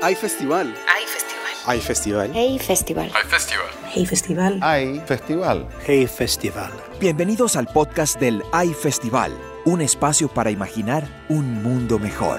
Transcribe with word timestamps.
Hay 0.00 0.14
festival. 0.14 0.72
Hay 0.94 1.06
festival. 1.06 1.52
Hay 1.66 1.80
festival. 1.80 2.30
Hey 2.32 2.58
festival. 2.60 3.10
Hay 3.12 3.24
festival. 3.24 3.66
Hey 3.92 4.06
festival. 4.06 4.58
Hay 4.62 5.00
festival. 5.00 5.66
Hey 5.84 6.06
Festival. 6.06 6.70
Bienvenidos 7.00 7.56
al 7.56 7.66
podcast 7.66 8.20
del 8.20 8.44
Hay 8.52 8.74
Festival, 8.74 9.32
un 9.64 9.80
espacio 9.80 10.28
para 10.28 10.52
imaginar 10.52 11.02
un 11.28 11.64
mundo 11.64 11.98
mejor. 11.98 12.38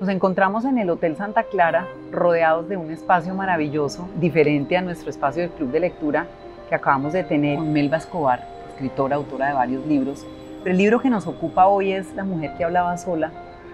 Nos 0.00 0.10
encontramos 0.10 0.66
en 0.66 0.76
el 0.76 0.90
Hotel 0.90 1.16
Santa 1.16 1.44
Clara, 1.44 1.88
rodeados 2.10 2.68
de 2.68 2.76
un 2.76 2.90
espacio 2.90 3.34
maravilloso, 3.34 4.10
diferente 4.16 4.76
a 4.76 4.82
nuestro 4.82 5.08
espacio 5.08 5.40
del 5.44 5.52
Club 5.52 5.70
de 5.70 5.80
Lectura 5.80 6.26
que 6.68 6.74
acabamos 6.74 7.14
de 7.14 7.24
tener 7.24 7.56
con 7.56 7.72
Melba 7.72 7.96
Escobar, 7.96 8.46
escritora, 8.72 9.16
autora 9.16 9.46
de 9.46 9.54
varios 9.54 9.86
libros. 9.86 10.26
Pero 10.62 10.72
el 10.72 10.78
libro 10.78 11.00
que 11.00 11.08
nos 11.08 11.26
ocupa 11.26 11.68
hoy 11.68 11.92
es 11.92 12.14
La 12.14 12.24
mujer 12.24 12.52
que 12.58 12.64
hablaba 12.64 12.98
sola. 12.98 13.32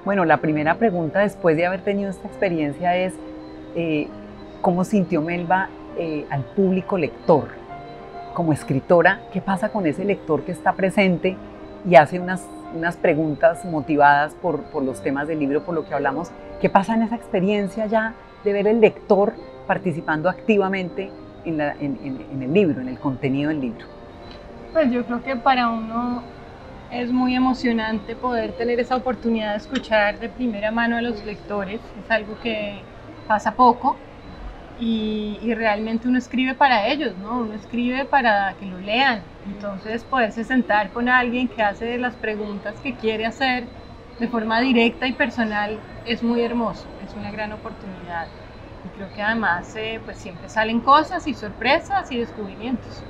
Bueno, 0.08 0.24
la 0.24 0.38
primera 0.38 0.76
pregunta 0.76 1.18
después 1.18 1.54
de 1.58 1.66
haber 1.66 1.82
tenido 1.82 2.08
esta 2.08 2.26
experiencia 2.28 2.96
es, 2.96 3.12
eh, 3.76 4.08
¿cómo 4.62 4.82
sintió 4.84 5.20
Melba 5.20 5.68
eh, 5.98 6.24
al 6.30 6.44
público 6.44 6.96
lector? 6.96 7.48
Como 8.32 8.54
escritora, 8.54 9.20
¿qué 9.34 9.42
pasa 9.42 9.68
con 9.68 9.86
ese 9.86 10.06
lector 10.06 10.44
que 10.44 10.52
está 10.52 10.72
presente 10.72 11.36
y 11.86 11.96
hace 11.96 12.18
unas, 12.20 12.48
unas 12.74 12.96
preguntas 12.96 13.66
motivadas 13.66 14.32
por, 14.32 14.62
por 14.70 14.82
los 14.82 15.02
temas 15.02 15.28
del 15.28 15.40
libro, 15.40 15.62
por 15.62 15.74
lo 15.74 15.84
que 15.86 15.92
hablamos? 15.92 16.30
¿Qué 16.62 16.70
pasa 16.70 16.94
en 16.94 17.02
esa 17.02 17.14
experiencia 17.14 17.84
ya 17.84 18.14
de 18.44 18.52
ver 18.54 18.66
el 18.66 18.80
lector 18.80 19.34
participando 19.66 20.30
activamente 20.30 21.10
en, 21.44 21.58
la- 21.58 21.72
en- 21.74 21.98
en- 22.02 22.24
en 22.32 22.42
el 22.44 22.54
libro, 22.54 22.80
en 22.80 22.88
el 22.88 22.98
contenido 22.98 23.50
del 23.50 23.60
libro? 23.60 23.84
Pues 24.72 24.90
yo 24.90 25.04
creo 25.04 25.22
que 25.22 25.36
para 25.36 25.68
uno 25.68 26.22
es 26.90 27.12
muy 27.12 27.34
emocionante 27.34 28.16
poder 28.16 28.52
tener 28.52 28.80
esa 28.80 28.96
oportunidad 28.96 29.52
de 29.52 29.58
escuchar 29.58 30.18
de 30.18 30.28
primera 30.28 30.70
mano 30.70 30.96
a 30.96 31.02
los 31.02 31.24
lectores. 31.24 31.80
Es 32.02 32.10
algo 32.10 32.38
que 32.40 32.80
pasa 33.26 33.54
poco 33.54 33.96
y, 34.80 35.38
y 35.42 35.54
realmente 35.54 36.08
uno 36.08 36.18
escribe 36.18 36.54
para 36.54 36.86
ellos, 36.88 37.16
¿no? 37.18 37.40
Uno 37.40 37.54
escribe 37.54 38.04
para 38.04 38.54
que 38.58 38.66
lo 38.66 38.78
lean. 38.78 39.22
Entonces 39.46 40.04
poderse 40.04 40.44
sentar 40.44 40.90
con 40.90 41.08
alguien 41.08 41.48
que 41.48 41.62
hace 41.62 41.98
las 41.98 42.14
preguntas 42.14 42.74
que 42.82 42.94
quiere 42.94 43.26
hacer 43.26 43.64
de 44.18 44.28
forma 44.28 44.60
directa 44.60 45.06
y 45.06 45.12
personal 45.12 45.78
es 46.06 46.22
muy 46.22 46.40
hermoso, 46.42 46.86
es 47.06 47.14
una 47.14 47.30
gran 47.30 47.52
oportunidad. 47.52 48.26
Y 48.84 48.96
creo 48.96 49.12
que 49.14 49.22
además 49.22 49.74
eh, 49.76 50.00
pues 50.04 50.18
siempre 50.18 50.48
salen 50.48 50.80
cosas 50.80 51.26
y 51.26 51.34
sorpresas 51.34 52.10
y 52.10 52.18
descubrimientos. 52.18 53.02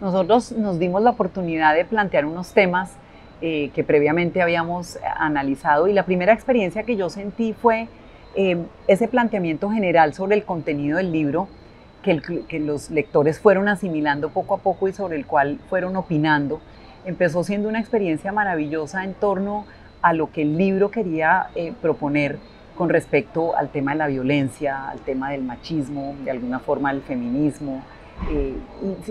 Nosotros 0.00 0.52
nos 0.52 0.78
dimos 0.78 1.02
la 1.02 1.10
oportunidad 1.10 1.74
de 1.74 1.84
plantear 1.84 2.24
unos 2.24 2.52
temas 2.52 2.96
eh, 3.42 3.70
que 3.74 3.84
previamente 3.84 4.42
habíamos 4.42 4.98
analizado 5.16 5.88
y 5.88 5.94
la 5.94 6.04
primera 6.04 6.34
experiencia 6.34 6.82
que 6.82 6.96
yo 6.96 7.08
sentí 7.08 7.54
fue 7.54 7.88
eh, 8.34 8.58
ese 8.86 9.08
planteamiento 9.08 9.70
general 9.70 10.12
sobre 10.12 10.36
el 10.36 10.44
contenido 10.44 10.98
del 10.98 11.10
libro 11.10 11.48
que, 12.02 12.60
los 12.60 12.90
lectores 12.90 13.40
fueron 13.40 13.68
asimilando 13.68 14.28
poco 14.28 14.56
a 14.56 14.58
poco 14.58 14.88
y 14.88 14.92
sobre 14.92 15.16
el 15.16 15.24
cual 15.24 15.58
fueron 15.70 15.96
opinando. 15.96 16.60
Empezó 17.06 17.42
siendo 17.42 17.70
una 17.70 17.80
experiencia 17.80 18.30
maravillosa 18.30 19.04
en 19.04 19.14
torno 19.14 19.64
a 20.02 20.12
lo 20.12 20.30
que 20.30 20.42
el 20.42 20.58
libro 20.58 20.90
quería 20.90 21.46
eh, 21.54 21.72
proponer 21.80 22.38
con 22.76 22.90
respecto 22.90 23.56
al 23.56 23.70
tema 23.70 23.92
de 23.92 23.98
la 23.98 24.06
violencia, 24.06 24.90
al 24.90 25.00
tema 25.00 25.30
del 25.30 25.44
machismo, 25.44 26.14
de 26.24 26.30
alguna 26.30 26.58
forma 26.58 26.90
el 26.90 27.00
feminismo, 27.00 27.82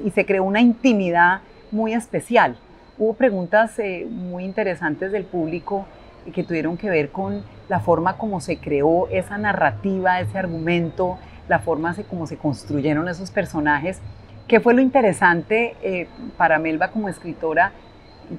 y 0.05 0.11
se 0.11 0.23
creó 0.23 0.43
una 0.43 0.61
intimidad 0.61 1.41
muy 1.71 1.93
especial. 1.93 2.57
Hubo 2.99 3.13
preguntas 3.13 3.79
eh, 3.79 4.05
muy 4.09 4.43
interesantes 4.43 5.13
del 5.13 5.23
público 5.23 5.85
que 6.33 6.43
tuvieron 6.43 6.75
que 6.75 6.89
ver 6.89 7.11
con 7.11 7.43
la 7.69 7.79
forma 7.79 8.17
como 8.17 8.41
se 8.41 8.57
creó 8.57 9.07
esa 9.07 9.37
narrativa, 9.37 10.19
ese 10.19 10.37
argumento, 10.37 11.17
la 11.47 11.59
forma 11.59 11.95
como 12.09 12.27
se 12.27 12.35
construyeron 12.35 13.07
esos 13.07 13.31
personajes. 13.31 14.01
¿Qué 14.49 14.59
fue 14.59 14.73
lo 14.73 14.81
interesante 14.81 15.77
eh, 15.81 16.09
para 16.35 16.59
Melba 16.59 16.89
como 16.89 17.07
escritora? 17.07 17.71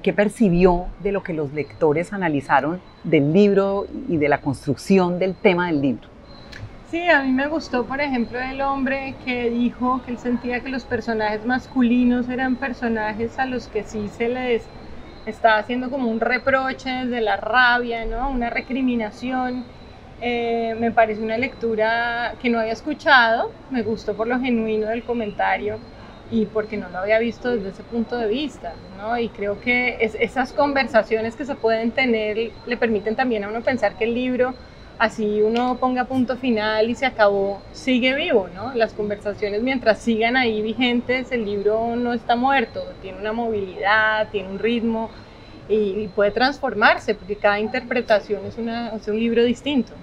¿Qué 0.03 0.13
percibió 0.13 0.85
de 1.01 1.11
lo 1.11 1.23
que 1.23 1.33
los 1.33 1.51
lectores 1.53 2.13
analizaron 2.13 2.79
del 3.03 3.33
libro 3.33 3.87
y 4.07 4.17
de 4.17 4.29
la 4.29 4.41
construcción 4.41 5.17
del 5.17 5.33
tema 5.33 5.67
del 5.67 5.81
libro? 5.81 6.10
Sí, 6.91 7.07
a 7.09 7.23
mí 7.23 7.31
me 7.31 7.47
gustó, 7.47 7.87
por 7.87 8.01
ejemplo, 8.01 8.37
el 8.41 8.59
hombre 8.61 9.17
que 9.17 9.49
dijo 9.49 10.01
que 10.01 10.11
él 10.11 10.19
sentía 10.19 10.61
que 10.61 10.67
los 10.69 10.83
personajes 10.85 11.45
masculinos 11.45 12.27
eran 12.27 12.57
personajes 12.57 13.39
a 13.39 13.45
los 13.45 13.69
que 13.69 13.83
sí 13.85 14.09
se 14.09 14.27
les 14.27 14.69
estaba 15.23 15.57
haciendo 15.59 15.89
como 15.89 16.09
un 16.09 16.19
reproche 16.19 16.89
desde 16.89 17.21
la 17.21 17.37
rabia, 17.37 18.05
¿no? 18.05 18.29
Una 18.29 18.49
recriminación. 18.49 19.71
Eh, 20.19 20.75
me 20.77 20.91
parece 20.91 21.21
una 21.21 21.37
lectura 21.37 22.35
que 22.39 22.49
no 22.49 22.59
había 22.59 22.73
escuchado, 22.73 23.55
me 23.69 23.83
gustó 23.83 24.15
por 24.17 24.27
lo 24.27 24.39
genuino 24.41 24.87
del 24.89 25.03
comentario 25.05 25.83
y 26.27 26.47
porque 26.47 26.77
no 26.77 26.89
lo 26.89 26.97
había 26.99 27.19
visto 27.19 27.51
desde 27.55 27.69
ese 27.69 27.83
punto 27.85 28.17
de 28.17 28.27
vista, 28.27 28.81
¿no? 28.89 29.17
Y 29.17 29.31
creo 29.31 29.59
que 29.59 29.97
es- 30.01 30.15
esas 30.19 30.53
conversaciones 30.53 31.35
que 31.37 31.45
se 31.45 31.55
pueden 31.55 31.93
tener 31.93 32.55
le 32.65 32.77
permiten 32.77 33.15
también 33.15 33.43
a 33.45 33.49
uno 33.49 33.63
pensar 33.63 33.95
que 33.95 34.03
el 34.05 34.13
libro 34.13 34.57
así 35.01 35.41
uno 35.41 35.77
ponga 35.79 36.05
punto 36.05 36.37
final 36.37 36.87
y 36.87 36.93
se 36.93 37.07
acabó, 37.07 37.59
sigue 37.71 38.13
vivo, 38.13 38.47
¿no? 38.53 38.71
Las 38.75 38.93
conversaciones 38.93 39.63
mientras 39.63 39.97
sigan 39.97 40.37
ahí 40.37 40.61
vigentes, 40.61 41.31
el 41.31 41.43
libro 41.43 41.95
no 41.95 42.13
está 42.13 42.35
muerto, 42.35 42.83
tiene 43.01 43.17
una 43.17 43.33
movilidad, 43.33 44.29
tiene 44.29 44.49
un 44.49 44.59
ritmo 44.59 45.09
y, 45.67 46.07
puede 46.09 46.29
transformarse 46.29 47.15
porque 47.15 47.35
cada 47.35 47.59
interpretación 47.59 48.41
es, 48.45 48.59
un 49.07 49.19
libro 49.19 49.43
distinto. 49.43 49.93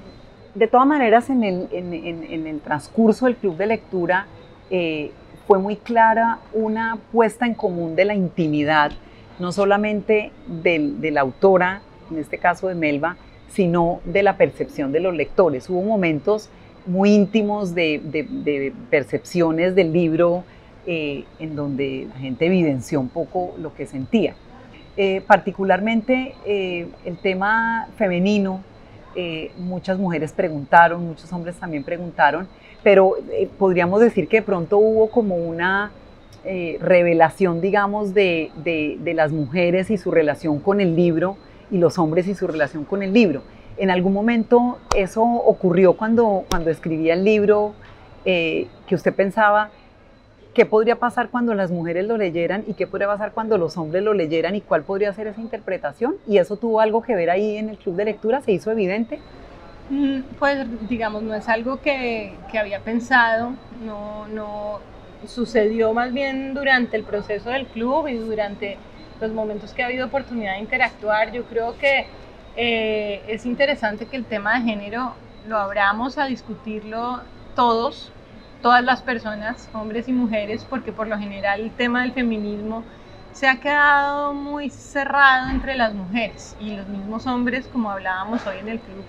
De 0.57 0.67
todas 0.67 0.89
maneras, 0.89 1.31
en 1.31 1.45
el, 1.45 2.61
transcurso 2.65 3.27
del 3.27 3.37
club 3.37 3.57
de 3.57 3.67
lectura 3.69 4.27
eh, 4.69 5.13
fue 5.47 5.61
muy 5.61 5.77
clara 5.77 6.41
una 6.53 6.99
puesta 7.13 7.47
en 7.47 7.55
común 7.55 7.95
de 7.95 8.05
la 8.05 8.17
intimidad, 8.17 8.91
no 9.39 9.53
solamente 9.53 10.33
de 10.49 11.11
la 11.13 11.21
autora, 11.21 11.83
en 12.11 12.19
este 12.19 12.39
caso 12.39 12.67
de 12.67 12.75
Melba, 12.75 13.17
sino 13.49 14.01
de 14.05 14.23
la 14.23 14.37
percepción 14.37 14.93
de 14.93 15.01
los 15.01 15.15
lectores. 15.15 15.69
Hubo 15.71 15.83
momentos 15.83 16.49
muy 16.87 17.11
íntimos 17.15 17.75
de, 17.75 18.73
percepciones 18.91 19.75
del 19.75 19.93
libro 19.93 20.45
eh, 20.87 21.25
en 21.39 21.55
donde 21.55 22.07
la 22.09 22.19
gente 22.19 22.47
evidenció 22.47 23.01
un 23.01 23.09
poco 23.09 23.55
lo 23.59 23.75
que 23.75 23.87
sentía. 23.87 24.35
Eh, 24.97 25.23
particularmente 25.27 26.35
eh, 26.47 26.87
el 27.05 27.19
tema 27.19 27.89
femenino, 27.97 28.63
muchas 29.59 29.99
mujeres 29.99 30.31
preguntaron, 30.33 31.05
muchos 31.05 31.33
hombres 31.33 31.57
también 31.57 31.83
preguntaron, 31.83 32.47
pero 32.85 33.15
podríamos 33.59 34.01
decir 34.01 34.29
que 34.29 34.43
pronto 34.43 34.79
hubo 34.79 35.11
como 35.11 35.35
una 35.35 35.91
revelación, 36.79 37.61
digamos, 37.61 38.15
de- 38.15 38.53
de 38.63 39.15
las 39.15 39.33
mujeres 39.33 39.91
y 39.91 39.97
su 39.99 40.13
relación 40.13 40.61
con 40.61 40.81
el 40.81 40.95
libro 40.95 41.37
y 41.71 41.79
los 41.79 41.99
hombres 41.99 42.27
y 42.27 42.35
su 42.35 42.47
relación 42.47 42.85
con 42.85 43.03
el 43.03 43.13
libro. 43.13 43.43
En 43.77 43.91
algún 43.91 44.13
momento 44.13 44.79
eso 44.97 45.23
ocurrió 45.23 45.95
cuando, 45.95 46.45
cuando 46.51 46.71
escribía 46.71 47.15
el 47.15 47.25
libro, 47.25 47.75
eh, 48.25 48.67
que 48.87 48.95
usted 48.95 49.15
pensaba, 49.15 49.71
¿qué 50.55 50.67
podría 50.67 50.97
pasar 50.97 51.29
cuando 51.31 51.55
las 51.55 51.71
mujeres 51.71 52.07
lo 52.07 52.17
leyeran 52.17 52.65
y 52.67 52.75
qué 52.75 52.87
podría 52.87 53.07
pasar 53.07 53.33
cuando 53.33 53.57
los 53.59 53.77
hombres 53.77 54.03
lo 54.03 54.15
leyeran 54.15 54.57
y 54.57 54.61
cuál 54.61 54.83
podría 54.83 55.13
ser 55.13 55.29
esa 55.29 55.41
interpretación? 55.41 56.17
¿Y 56.27 56.39
eso 56.39 56.57
tuvo 56.57 56.81
algo 56.81 57.03
que 57.03 57.15
ver 57.15 57.31
ahí 57.31 57.57
en 57.57 57.69
el 57.69 57.79
club 57.79 57.95
de 57.97 58.07
lectura? 58.07 58.43
¿Se 58.43 58.53
hizo 58.53 58.71
evidente? 58.73 59.21
Mm, 59.89 60.21
Pues 60.39 60.67
digamos, 60.89 61.23
no 61.23 61.35
es 61.35 61.49
algo 61.49 61.81
que, 61.81 62.35
que 62.51 62.59
había 62.59 62.81
pensado, 62.81 63.53
no, 63.85 64.27
no 64.29 64.81
sucedió 65.27 65.93
más 65.93 66.13
bien 66.13 66.55
durante 66.55 66.97
el 66.97 67.05
proceso 67.05 67.51
del 67.51 67.67
club 67.67 68.09
y 68.09 68.15
durante 68.15 68.77
los 69.21 69.33
momentos 69.33 69.73
que 69.73 69.83
ha 69.83 69.87
habido 69.87 70.07
oportunidad 70.07 70.55
de 70.55 70.61
interactuar. 70.61 71.33
Yo 71.33 71.45
creo 71.45 71.77
que 71.79 72.07
eh, 72.57 73.23
es 73.29 73.47
interesante 73.47 74.07
que 74.07 74.17
el 74.17 74.25
tema 74.25 74.59
de 74.59 74.63
género 74.63 75.15
lo 75.47 75.59
abramos 75.59 76.19
a 76.19 76.27
discutirlo 76.27 77.21
todos, 77.55 78.11
todas 78.63 78.85
las 78.85 79.03
personas, 79.03 79.69
hombres 79.73 80.09
y 80.09 80.13
mujeres, 80.13 80.65
porque 80.69 80.93
por 80.93 81.09
lo 81.09 81.19
general 81.19 81.61
el 81.61 81.71
tema 81.71 82.03
del 82.03 82.13
feminismo 82.13 82.83
se 83.33 83.47
ha 83.47 83.61
quedado 83.61 84.35
muy 84.35 84.71
cerrado 84.71 85.51
entre 85.51 85.77
las 85.77 85.95
mujeres 85.95 86.57
y 86.61 86.75
los 86.77 86.89
mismos 86.89 87.27
hombres, 87.27 87.69
como 87.73 87.91
hablábamos 87.91 88.45
hoy 88.47 88.59
en 88.59 88.69
el 88.69 88.81
club, 88.81 89.05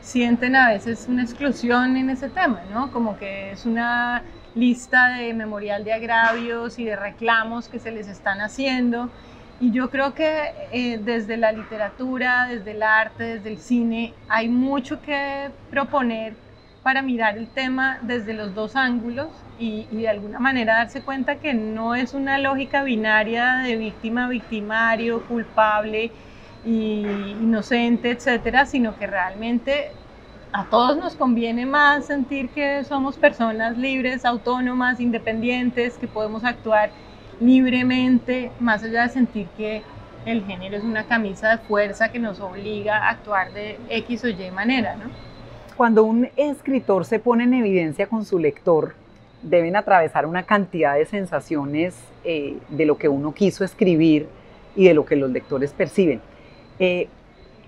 sienten 0.00 0.54
a 0.56 0.68
veces 0.68 1.06
una 1.08 1.22
exclusión 1.22 1.96
en 1.96 2.10
ese 2.10 2.28
tema, 2.28 2.60
¿no? 2.72 2.92
Como 2.92 3.16
que 3.18 3.52
es 3.52 3.66
una 3.66 4.22
lista 4.54 5.16
de 5.16 5.32
memorial 5.32 5.84
de 5.84 5.92
agravios 5.92 6.78
y 6.78 6.84
de 6.84 6.96
reclamos 6.96 7.68
que 7.68 7.78
se 7.78 7.90
les 7.90 8.08
están 8.08 8.40
haciendo. 8.40 9.08
Y 9.62 9.70
yo 9.70 9.90
creo 9.90 10.12
que 10.12 10.26
eh, 10.72 10.98
desde 10.98 11.36
la 11.36 11.52
literatura, 11.52 12.48
desde 12.48 12.72
el 12.72 12.82
arte, 12.82 13.22
desde 13.38 13.48
el 13.48 13.58
cine, 13.60 14.18
hay 14.26 14.48
mucho 14.48 15.00
que 15.00 15.52
proponer 15.68 16.36
para 16.82 17.00
mirar 17.00 17.38
el 17.38 17.52
tema 17.52 18.00
desde 18.02 18.34
los 18.34 18.54
dos 18.54 18.74
ángulos 18.74 19.46
y, 19.56 19.86
y 19.88 20.02
de 20.02 20.08
alguna 20.08 20.40
manera 20.40 20.78
darse 20.78 21.04
cuenta 21.04 21.38
que 21.38 21.54
no 21.54 21.94
es 21.94 22.12
una 22.12 22.38
lógica 22.38 22.82
binaria 22.82 23.58
de 23.58 23.76
víctima, 23.76 24.26
victimario, 24.28 25.28
culpable 25.28 26.16
y 26.64 27.36
inocente, 27.40 28.10
etcétera, 28.10 28.66
sino 28.66 28.96
que 28.96 29.06
realmente 29.06 29.92
a 30.52 30.68
todos 30.70 30.96
nos 30.96 31.14
conviene 31.14 31.66
más 31.66 32.06
sentir 32.08 32.50
que 32.52 32.82
somos 32.82 33.16
personas 33.16 33.78
libres, 33.78 34.24
autónomas, 34.24 34.98
independientes, 34.98 35.98
que 35.98 36.08
podemos 36.08 36.42
actuar 36.44 36.94
libremente, 37.42 38.50
más 38.60 38.82
allá 38.82 39.02
de 39.02 39.08
sentir 39.08 39.46
que 39.56 39.82
el 40.24 40.44
género 40.44 40.76
es 40.76 40.84
una 40.84 41.04
camisa 41.04 41.50
de 41.50 41.58
fuerza 41.58 42.12
que 42.12 42.18
nos 42.18 42.40
obliga 42.40 42.98
a 42.98 43.10
actuar 43.10 43.52
de 43.52 43.78
X 43.88 44.24
o 44.24 44.28
Y 44.28 44.50
manera, 44.52 44.96
¿no? 44.96 45.10
Cuando 45.76 46.04
un 46.04 46.28
escritor 46.36 47.04
se 47.04 47.18
pone 47.18 47.44
en 47.44 47.54
evidencia 47.54 48.06
con 48.06 48.24
su 48.24 48.38
lector, 48.38 48.94
deben 49.42 49.74
atravesar 49.74 50.26
una 50.26 50.44
cantidad 50.44 50.94
de 50.94 51.06
sensaciones 51.06 51.96
eh, 52.24 52.58
de 52.68 52.86
lo 52.86 52.96
que 52.96 53.08
uno 53.08 53.34
quiso 53.34 53.64
escribir 53.64 54.28
y 54.76 54.84
de 54.84 54.94
lo 54.94 55.04
que 55.04 55.16
los 55.16 55.30
lectores 55.30 55.72
perciben. 55.72 56.20
Eh, 56.78 57.08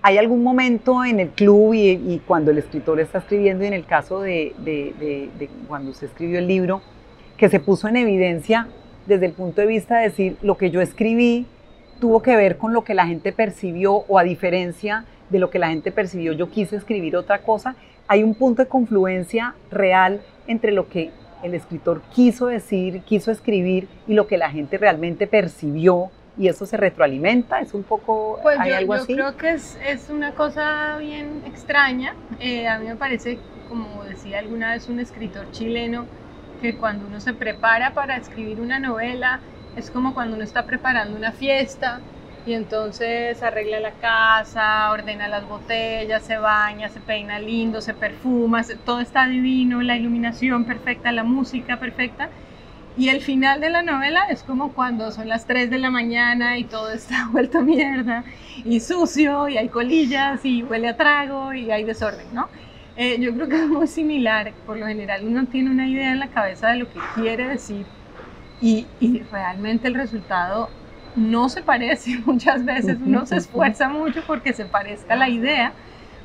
¿Hay 0.01 0.17
algún 0.17 0.43
momento 0.43 1.03
en 1.03 1.19
el 1.19 1.29
club 1.29 1.73
y, 1.73 2.21
cuando 2.27 2.51
el 2.51 2.59
escritor 2.59 2.99
está 2.99 3.17
escribiendo, 3.17 3.63
y 3.63 3.67
en 3.67 3.73
el 3.73 3.85
caso 3.85 4.21
de, 4.21 4.53
cuando 5.67 5.93
se 5.93 6.05
escribió 6.05 6.37
el 6.37 6.47
libro, 6.47 6.83
que 7.37 7.49
se 7.49 7.59
puso 7.59 7.87
en 7.87 7.97
evidencia 7.97 8.67
desde 9.05 9.25
el 9.27 9.33
punto 9.33 9.61
de 9.61 9.67
vista 9.67 9.97
de 9.97 10.03
decir 10.05 10.37
lo 10.41 10.57
que 10.57 10.71
yo 10.71 10.81
escribí 10.81 11.45
tuvo 11.99 12.21
que 12.21 12.35
ver 12.35 12.57
con 12.57 12.73
lo 12.73 12.83
que 12.83 12.93
la 12.93 13.07
gente 13.07 13.31
percibió 13.31 13.93
o 13.93 14.19
a 14.19 14.23
diferencia 14.23 15.05
de 15.29 15.39
lo 15.39 15.49
que 15.49 15.59
la 15.59 15.69
gente 15.69 15.91
percibió, 15.91 16.33
yo 16.33 16.49
quise 16.49 16.75
escribir 16.75 17.15
otra 17.15 17.39
cosa? 17.39 17.75
¿Hay 18.07 18.23
un 18.23 18.35
punto 18.35 18.61
de 18.61 18.67
confluencia 18.67 19.55
real 19.71 20.21
entre 20.47 20.71
lo 20.71 20.87
que 20.87 21.11
el 21.41 21.53
escritor 21.53 22.01
quiso 22.13 22.47
decir, 22.47 23.01
quiso 23.01 23.31
escribir 23.31 23.87
y 24.07 24.13
lo 24.13 24.27
que 24.27 24.37
la 24.37 24.49
gente 24.49 24.77
realmente 24.77 25.27
percibió 25.27 26.11
y 26.37 26.47
eso 26.49 26.65
se 26.65 26.75
retroalimenta, 26.75 27.61
es 27.61 27.73
un 27.73 27.83
poco, 27.83 28.39
pues 28.43 28.59
¿hay 28.59 28.71
yo, 28.71 28.77
algo 28.77 28.97
yo 28.97 29.05
creo 29.05 29.37
que 29.37 29.51
es, 29.51 29.79
es, 29.87 30.09
una 30.09 30.33
cosa 30.33 30.97
bien 30.97 31.43
extraña, 31.45 32.13
eh, 32.41 32.67
a 32.67 32.77
mí 32.77 32.87
me 32.87 32.97
parece, 32.97 33.39
como 33.69 34.03
decía 34.03 34.39
alguna 34.39 34.73
vez 34.73 34.89
un 34.89 34.99
escritor 34.99 35.49
chileno, 35.51 36.05
que 36.61 36.75
cuando 36.75 37.07
uno 37.07 37.19
se 37.19 37.33
prepara 37.33 37.93
para 37.93 38.17
escribir 38.17 38.59
una 38.61 38.79
novela, 38.79 39.39
es 39.75 39.91
como 39.91 40.13
cuando 40.13 40.35
uno 40.35 40.43
está 40.43 40.65
preparando 40.65 41.17
una 41.17 41.31
fiesta, 41.31 42.01
y 42.45 42.53
entonces 42.53 43.41
arregla 43.41 43.79
la 43.79 43.91
casa, 43.91 44.91
ordena 44.91 45.27
las 45.27 45.47
botellas, 45.47 46.23
se 46.23 46.37
baña, 46.37 46.89
se 46.89 46.99
peina 46.99 47.39
lindo, 47.39 47.81
se 47.81 47.93
perfuma, 47.93 48.63
todo 48.85 48.99
está 48.99 49.27
divino, 49.27 49.81
la 49.81 49.97
iluminación 49.97 50.65
perfecta, 50.65 51.11
la 51.11 51.23
música 51.23 51.79
perfecta. 51.79 52.29
Y 52.97 53.09
el 53.09 53.21
final 53.21 53.59
de 53.59 53.69
la 53.69 53.81
novela 53.81 54.27
es 54.29 54.43
como 54.43 54.73
cuando 54.73 55.11
son 55.11 55.27
las 55.27 55.45
3 55.47 55.69
de 55.69 55.79
la 55.79 55.89
mañana 55.89 56.57
y 56.57 56.65
todo 56.65 56.91
está 56.91 57.27
vuelto 57.31 57.61
mierda 57.61 58.23
y 58.63 58.79
sucio 58.79 59.49
y 59.49 59.57
hay 59.57 59.69
colillas 59.69 60.45
y 60.45 60.63
huele 60.63 60.89
a 60.89 60.97
trago 60.97 61.53
y 61.53 61.71
hay 61.71 61.83
desorden, 61.83 62.27
¿no? 62.33 62.47
Eh, 62.95 63.19
yo 63.19 63.33
creo 63.33 63.47
que 63.49 63.57
es 63.57 63.67
muy 63.67 63.87
similar. 63.87 64.57
Por 64.63 64.77
lo 64.77 64.87
general 64.87 65.25
uno 65.25 65.47
tiene 65.47 65.69
una 65.71 65.87
idea 65.89 66.11
en 66.11 66.19
la 66.19 66.29
cabeza 66.29 66.69
de 66.69 66.77
lo 66.77 66.89
que 66.89 67.05
quiere 67.07 67.47
decir 67.47 67.91
y, 68.59 68.95
y 68.99 69.23
realmente 69.23 69.87
el 69.89 69.95
resultado 69.95 70.77
no 71.13 71.49
se 71.49 71.63
parece 71.63 72.19
muchas 72.25 72.65
veces. 72.65 73.01
Uno 73.01 73.25
se 73.25 73.37
esfuerza 73.37 73.89
mucho 73.89 74.25
porque 74.25 74.53
se 74.53 74.65
parezca 74.67 75.15
a 75.15 75.17
la 75.17 75.29
idea, 75.29 75.77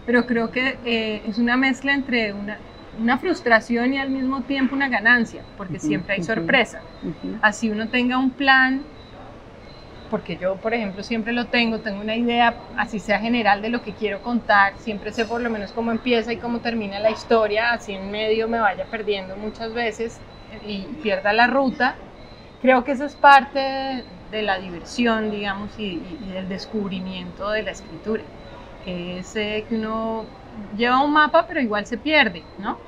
pero 0.05 0.26
creo 0.26 0.50
que 0.50 0.81
eh, 0.84 1.22
es 1.26 1.38
una 1.38 1.56
mezcla 1.56 1.94
entre 1.94 2.32
una, 2.34 2.64
una 2.93 3.19
frustración 3.19 3.94
y 3.94 3.99
al 3.99 4.11
mismo 4.11 4.44
tiempo 4.44 4.75
una 4.76 4.88
ganancia, 4.88 5.49
porque 5.56 5.81
siempre 5.81 6.14
hay 6.17 6.22
sorpresa. 6.22 6.88
Así 7.40 7.70
uno 7.70 7.90
tenga 7.90 8.19
un 8.19 8.37
plan, 8.37 8.90
porque 10.10 10.36
yo, 10.36 10.60
por 10.60 10.74
ejemplo, 10.74 11.02
siempre 11.02 11.32
lo 11.32 11.46
tengo, 11.46 11.80
tengo 11.80 12.00
una 12.00 12.16
idea, 12.16 12.58
así 12.76 13.00
sea 13.00 13.20
general, 13.20 13.62
de 13.62 13.70
lo 13.70 13.80
que 13.80 13.94
quiero 13.94 14.20
contar, 14.20 14.74
siempre 14.78 15.12
sé 15.12 15.24
por 15.24 15.40
lo 15.40 15.48
menos 15.48 15.72
cómo 15.72 15.92
empieza 15.92 16.32
y 16.32 16.38
cómo 16.38 16.60
termina 16.60 17.00
la 17.00 17.10
historia, 17.10 17.72
así 17.72 17.92
en 17.92 18.10
medio 18.10 18.48
me 18.48 18.60
vaya 18.60 18.84
perdiendo 18.90 19.36
muchas 19.36 19.72
veces 19.72 20.20
y 20.62 20.86
pierda 21.02 21.32
la 21.32 21.46
ruta. 21.46 21.96
Creo 22.60 22.84
que 22.84 22.92
eso 22.92 23.04
es 23.06 23.14
parte 23.16 24.04
de 24.30 24.42
la 24.42 24.58
diversión, 24.58 25.30
digamos, 25.30 25.78
y, 25.78 26.18
del 26.18 26.48
descubrimiento 26.48 27.50
de 27.50 27.62
la 27.62 27.70
escritura, 27.70 28.22
que 28.84 29.18
es 29.18 29.34
eh, 29.36 29.64
que 29.68 29.76
uno 29.76 30.26
lleva 30.76 31.02
un 31.02 31.12
mapa, 31.12 31.46
pero 31.48 31.60
igual 31.60 31.86
se 31.86 31.96
pierde, 31.96 32.44
¿no? 32.58 32.78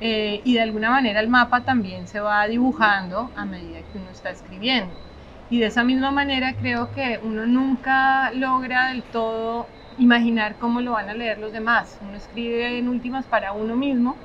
Eh, 0.00 0.40
y 0.44 0.54
de 0.54 0.62
alguna 0.62 0.90
manera 0.90 1.20
el 1.20 1.28
mapa 1.28 1.62
también 1.64 2.08
se 2.08 2.20
va 2.20 2.46
dibujando 2.48 3.30
a 3.36 3.44
medida 3.44 3.80
que 3.92 3.98
uno 3.98 4.10
está 4.10 4.30
escribiendo. 4.30 5.09
Y 5.50 5.58
de 5.60 5.66
esa 5.66 5.84
misma 5.84 6.10
manera 6.12 6.54
creo 6.56 6.92
que 6.92 7.18
uno 7.22 7.44
nunca 7.46 8.30
logra 8.32 8.88
del 8.88 9.02
todo 9.02 9.66
imaginar 9.98 10.56
cómo 10.58 10.80
lo 10.80 10.92
van 10.92 11.10
a 11.10 11.14
leer 11.14 11.38
los 11.38 11.52
demás. 11.52 11.98
Uno 12.00 12.16
escribe 12.16 12.78
en 12.78 12.88
últimas 12.88 13.26
para 13.26 13.52
uno 13.52 13.76
mismo. 13.76 14.16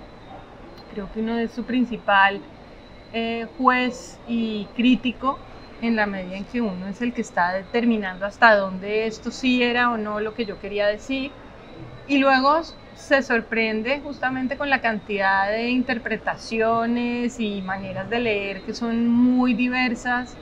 Creo 0.89 1.11
que 1.11 1.19
uno 1.21 1.37
es 1.39 1.51
su 1.53 1.65
principal 1.65 2.41
eh, 3.11 3.47
juez 3.57 4.21
y 4.27 4.67
crítico 4.75 5.39
en 5.81 5.95
la 5.95 6.05
medida 6.05 6.37
en 6.37 6.45
que 6.45 6.61
uno 6.61 6.87
es 6.87 7.01
el 7.01 7.13
que 7.13 7.21
está 7.21 7.53
determinando 7.53 8.25
hasta 8.25 8.55
dónde 8.55 9.07
esto 9.07 9.31
sí 9.31 9.63
era 9.63 9.91
o 9.91 9.97
no 9.97 10.19
lo 10.19 10.33
que 10.33 10.45
yo 10.45 10.59
quería 10.59 10.87
decir. 10.87 11.31
Y 12.07 12.19
luego 12.19 12.61
se 12.93 13.21
sorprende 13.23 13.99
justamente 14.01 14.57
con 14.57 14.69
la 14.69 14.81
cantidad 14.81 15.49
de 15.49 15.69
interpretaciones 15.69 17.39
y 17.39 17.61
maneras 17.63 18.09
de 18.09 18.19
leer 18.19 18.63
que 18.63 18.73
son 18.73 19.07
muy 19.07 19.55
diversas. 19.55 20.37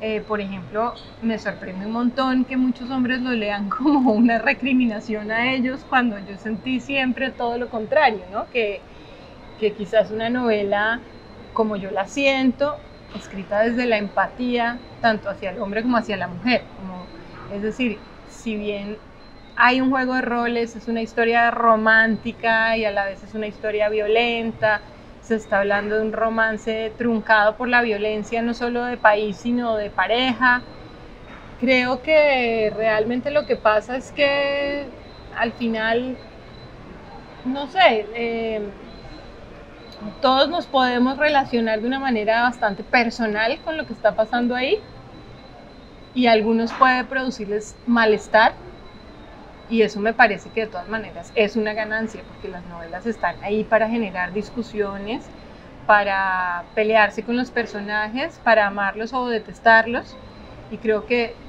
Eh, 0.00 0.20
por 0.20 0.40
ejemplo, 0.40 1.00
me 1.20 1.38
sorprende 1.38 1.86
un 1.86 1.92
montón 1.92 2.44
que 2.44 2.56
muchos 2.58 2.90
hombres 2.90 3.20
lo 3.22 3.30
lean 3.32 3.68
como 3.70 4.12
una 4.12 4.38
recriminación 4.38 5.30
a 5.30 5.52
ellos 5.54 5.84
cuando 5.84 6.18
yo 6.18 6.36
sentí 6.38 6.80
siempre 6.80 7.30
todo 7.32 7.56
lo 7.58 7.68
contrario, 7.70 8.26
¿no? 8.30 8.48
Que, 8.50 8.82
que 9.58 9.74
quizás 9.74 10.10
una 10.10 10.28
novela 10.30 11.02
como 11.52 11.76
yo 11.76 11.90
la 11.90 12.06
siento, 12.06 12.76
escrita 13.14 13.60
desde 13.60 13.86
la 13.86 13.96
empatía, 13.98 14.78
tanto 15.00 15.30
hacia 15.30 15.50
el 15.50 15.58
hombre 15.60 15.82
como 15.82 15.96
hacia 15.96 16.16
la 16.18 16.28
mujer. 16.28 16.66
es 17.48 17.62
decir, 17.62 17.98
si 18.28 18.56
bien 18.56 18.98
hay 19.54 19.80
un 19.80 19.90
juego 19.90 20.14
de 20.14 20.22
roles, 20.22 20.76
es 20.76 20.88
una 20.88 21.00
historia 21.02 21.50
romántica 21.50 22.76
y 22.76 22.84
a 22.84 22.90
la 22.90 23.06
vez 23.06 23.22
es 23.22 23.34
una 23.34 23.46
historia 23.46 23.88
violenta. 23.88 24.82
Se 25.26 25.34
está 25.34 25.58
hablando 25.58 25.96
de 25.96 26.02
un 26.02 26.12
romance 26.12 26.94
truncado 26.96 27.56
por 27.56 27.68
la 27.68 27.82
violencia 27.82 28.42
no 28.42 28.54
solo 28.54 28.84
de 28.84 28.96
país, 28.96 29.36
sino 29.36 29.74
de 29.76 29.90
pareja. 29.90 30.62
Creo 31.58 32.00
que 32.00 32.72
realmente 32.76 33.32
lo 33.32 33.44
que 33.44 33.56
pasa 33.56 33.96
es 33.96 34.12
que 34.12 34.86
al 35.36 35.52
final, 35.52 36.16
no 37.44 37.66
sé, 37.66 38.06
eh, 38.14 38.70
todos 40.20 40.48
nos 40.48 40.68
podemos 40.68 41.18
relacionar 41.18 41.80
de 41.80 41.88
una 41.88 41.98
manera 41.98 42.42
bastante 42.42 42.84
personal 42.84 43.60
con 43.64 43.76
lo 43.76 43.84
que 43.84 43.94
está 43.94 44.14
pasando 44.14 44.54
ahí 44.54 44.78
y 46.14 46.28
a 46.28 46.32
algunos 46.32 46.72
puede 46.72 47.04
producirles 47.04 47.74
malestar 47.84 48.54
y 49.68 49.82
eso 49.82 50.00
me 50.00 50.14
parece 50.14 50.52
que 50.52 50.62
de 50.62 50.66
todas 50.68 50.88
maneras 50.88 51.32
es 51.34 51.56
una 51.56 51.74
ganancia 51.74 52.24
porque 52.26 52.48
las 52.48 52.66
novelas 52.66 53.06
están 53.06 53.42
ahí 53.42 53.64
para 53.64 53.88
generar 53.88 54.32
discusiones, 54.32 55.32
para 55.84 56.70
pelearse 56.74 57.24
con 57.24 57.36
los 57.36 57.50
personajes, 57.52 58.40
para 58.40 58.66
amarlos 58.66 59.12
o 59.12 59.28
detestarlos. 59.28 60.20
Y 60.68 60.80
creo 60.80 61.06
que 61.06 61.42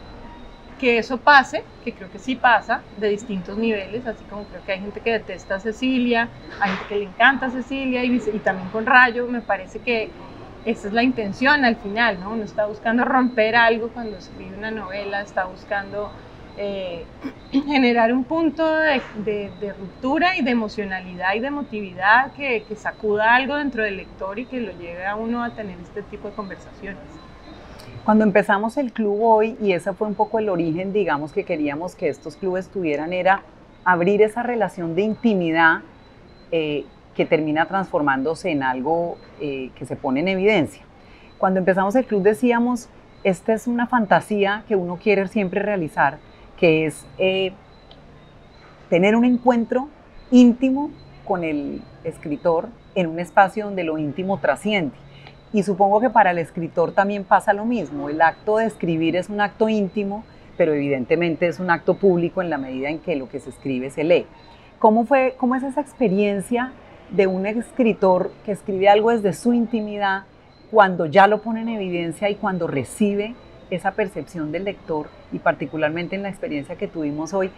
que 0.77 0.99
eso 0.99 1.23
pase, 1.23 1.71
que 1.81 1.95
creo 1.95 2.09
que 2.11 2.19
sí 2.19 2.35
pasa, 2.35 2.87
de 2.95 3.09
distintos 3.09 3.57
niveles, 3.57 4.05
así 4.05 4.25
como 4.25 4.47
creo 4.47 4.63
que 4.63 4.73
hay 4.73 4.79
gente 4.81 5.01
que 5.01 5.11
detesta 5.11 5.55
a 5.55 5.59
Cecilia, 5.59 6.33
hay 6.59 6.71
gente 6.71 6.85
que 6.85 6.95
le 6.97 7.05
encanta 7.05 7.47
a 7.47 7.51
Cecilia 7.51 8.03
y, 8.05 8.17
y 8.31 8.41
también 8.41 8.69
con 8.69 8.85
Rayo, 8.85 9.27
me 9.27 9.41
parece 9.41 9.81
que 9.81 10.15
esa 10.63 10.87
es 10.87 10.93
la 10.93 11.03
intención 11.03 11.65
al 11.65 11.77
final, 11.77 12.19
¿no? 12.19 12.31
Uno 12.31 12.43
está 12.43 12.67
buscando 12.67 13.05
romper 13.05 13.55
algo 13.55 13.91
cuando 13.93 14.17
escribe 14.17 14.57
una 14.57 14.69
novela, 14.71 15.21
está 15.21 15.45
buscando 15.45 16.13
eh, 16.57 17.05
generar 17.51 18.11
un 18.11 18.23
punto 18.23 18.65
de, 18.67 19.01
ruptura 19.79 20.37
y 20.37 20.43
de 20.43 20.51
emocionalidad 20.51 21.35
y 21.35 21.39
de 21.39 21.47
emotividad 21.47 22.31
que, 22.33 22.63
sacuda 22.75 23.35
algo 23.35 23.55
dentro 23.55 23.83
del 23.83 23.97
lector 23.97 24.39
y 24.39 24.45
que 24.45 24.59
lo 24.59 24.71
lleve 24.73 25.05
a 25.05 25.15
uno 25.15 25.43
a 25.43 25.51
tener 25.51 25.79
este 25.79 26.01
tipo 26.01 26.29
de 26.29 26.35
conversaciones. 26.35 27.01
Cuando 28.03 28.23
empezamos 28.23 28.77
el 28.77 28.91
club 28.93 29.21
hoy, 29.21 29.57
y 29.61 29.73
ese 29.73 29.93
fue 29.93 30.07
un 30.07 30.15
poco 30.15 30.39
el 30.39 30.49
origen, 30.49 30.93
digamos, 30.93 31.33
que 31.33 31.43
queríamos 31.43 31.95
que 31.95 32.09
estos 32.09 32.37
clubes 32.37 32.69
tuvieran, 32.69 33.13
era 33.13 33.41
abrir 33.83 34.21
esa 34.21 34.43
relación 34.43 34.95
de 34.95 35.01
intimidad 35.01 35.81
eh, 36.51 36.85
que 37.15 37.25
termina 37.25 37.65
transformándose 37.65 38.51
en 38.51 38.63
algo 38.63 39.17
eh, 39.41 39.71
que 39.75 39.85
se 39.85 39.95
pone 39.95 40.21
en 40.21 40.27
evidencia. 40.27 40.83
Cuando 41.37 41.59
empezamos 41.59 41.95
el 41.95 42.05
club 42.05 42.21
decíamos, 42.23 42.89
esta 43.23 43.53
es 43.53 43.67
una 43.67 43.87
fantasía 43.87 44.63
que 44.67 44.75
uno 44.75 44.97
quiere 44.97 45.27
siempre 45.27 45.61
realizar, 45.61 46.19
que 46.57 46.85
es 46.85 47.05
eh, 47.17 47.53
tener 48.89 49.15
un 49.15 49.25
encuentro 49.25 49.89
íntimo 50.31 50.91
con 51.25 51.43
el 51.43 51.81
escritor 52.03 52.69
en 52.95 53.07
un 53.07 53.19
espacio 53.19 53.65
donde 53.65 53.83
lo 53.83 53.97
íntimo 53.97 54.39
trasciende. 54.39 54.95
Y 55.53 55.63
supongo 55.63 56.01
que 56.01 56.09
para 56.09 56.31
el 56.31 56.39
escritor 56.39 56.91
también 56.91 57.23
pasa 57.23 57.53
lo 57.53 57.65
mismo. 57.65 58.09
El 58.09 58.21
acto 58.21 58.57
de 58.57 58.65
escribir 58.65 59.15
es 59.15 59.29
un 59.29 59.39
acto 59.39 59.69
íntimo, 59.69 60.23
pero 60.57 60.73
evidentemente 60.73 61.47
es 61.47 61.59
un 61.59 61.69
acto 61.69 61.95
público 61.95 62.41
en 62.41 62.49
la 62.49 62.57
medida 62.57 62.89
en 62.89 62.99
que 62.99 63.15
lo 63.15 63.29
que 63.29 63.39
se 63.39 63.49
escribe 63.49 63.89
se 63.89 64.03
lee. 64.03 64.25
¿Cómo, 64.79 65.05
fue, 65.05 65.35
¿Cómo 65.37 65.55
es 65.55 65.63
esa 65.63 65.81
experiencia 65.81 66.73
de 67.11 67.27
un 67.27 67.45
escritor 67.45 68.31
que 68.45 68.51
escribe 68.51 68.89
algo 68.89 69.11
desde 69.11 69.33
su 69.33 69.53
intimidad 69.53 70.23
cuando 70.71 71.05
ya 71.05 71.27
lo 71.27 71.41
pone 71.41 71.61
en 71.61 71.69
evidencia 71.69 72.29
y 72.29 72.35
cuando 72.35 72.67
recibe 72.67 73.35
esa 73.69 73.91
percepción 73.91 74.51
del 74.51 74.65
lector 74.65 75.07
y 75.31 75.39
particularmente 75.39 76.15
en 76.15 76.23
la 76.23 76.29
experiencia 76.29 76.75
que 76.75 76.87
tuvimos 76.87 77.33
hoy? 77.33 77.51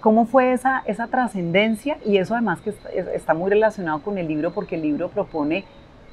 ¿Cómo 0.00 0.26
fue 0.26 0.52
esa, 0.52 0.82
esa 0.86 1.06
trascendencia? 1.06 1.96
Y 2.04 2.16
eso 2.16 2.34
además 2.34 2.60
que 2.60 2.74
está, 3.14 3.34
muy 3.34 3.50
relacionado 3.50 4.02
con 4.02 4.18
el 4.18 4.26
libro 4.26 4.52
porque 4.52 4.74
el 4.74 4.82
libro 4.82 5.08
propone 5.08 5.64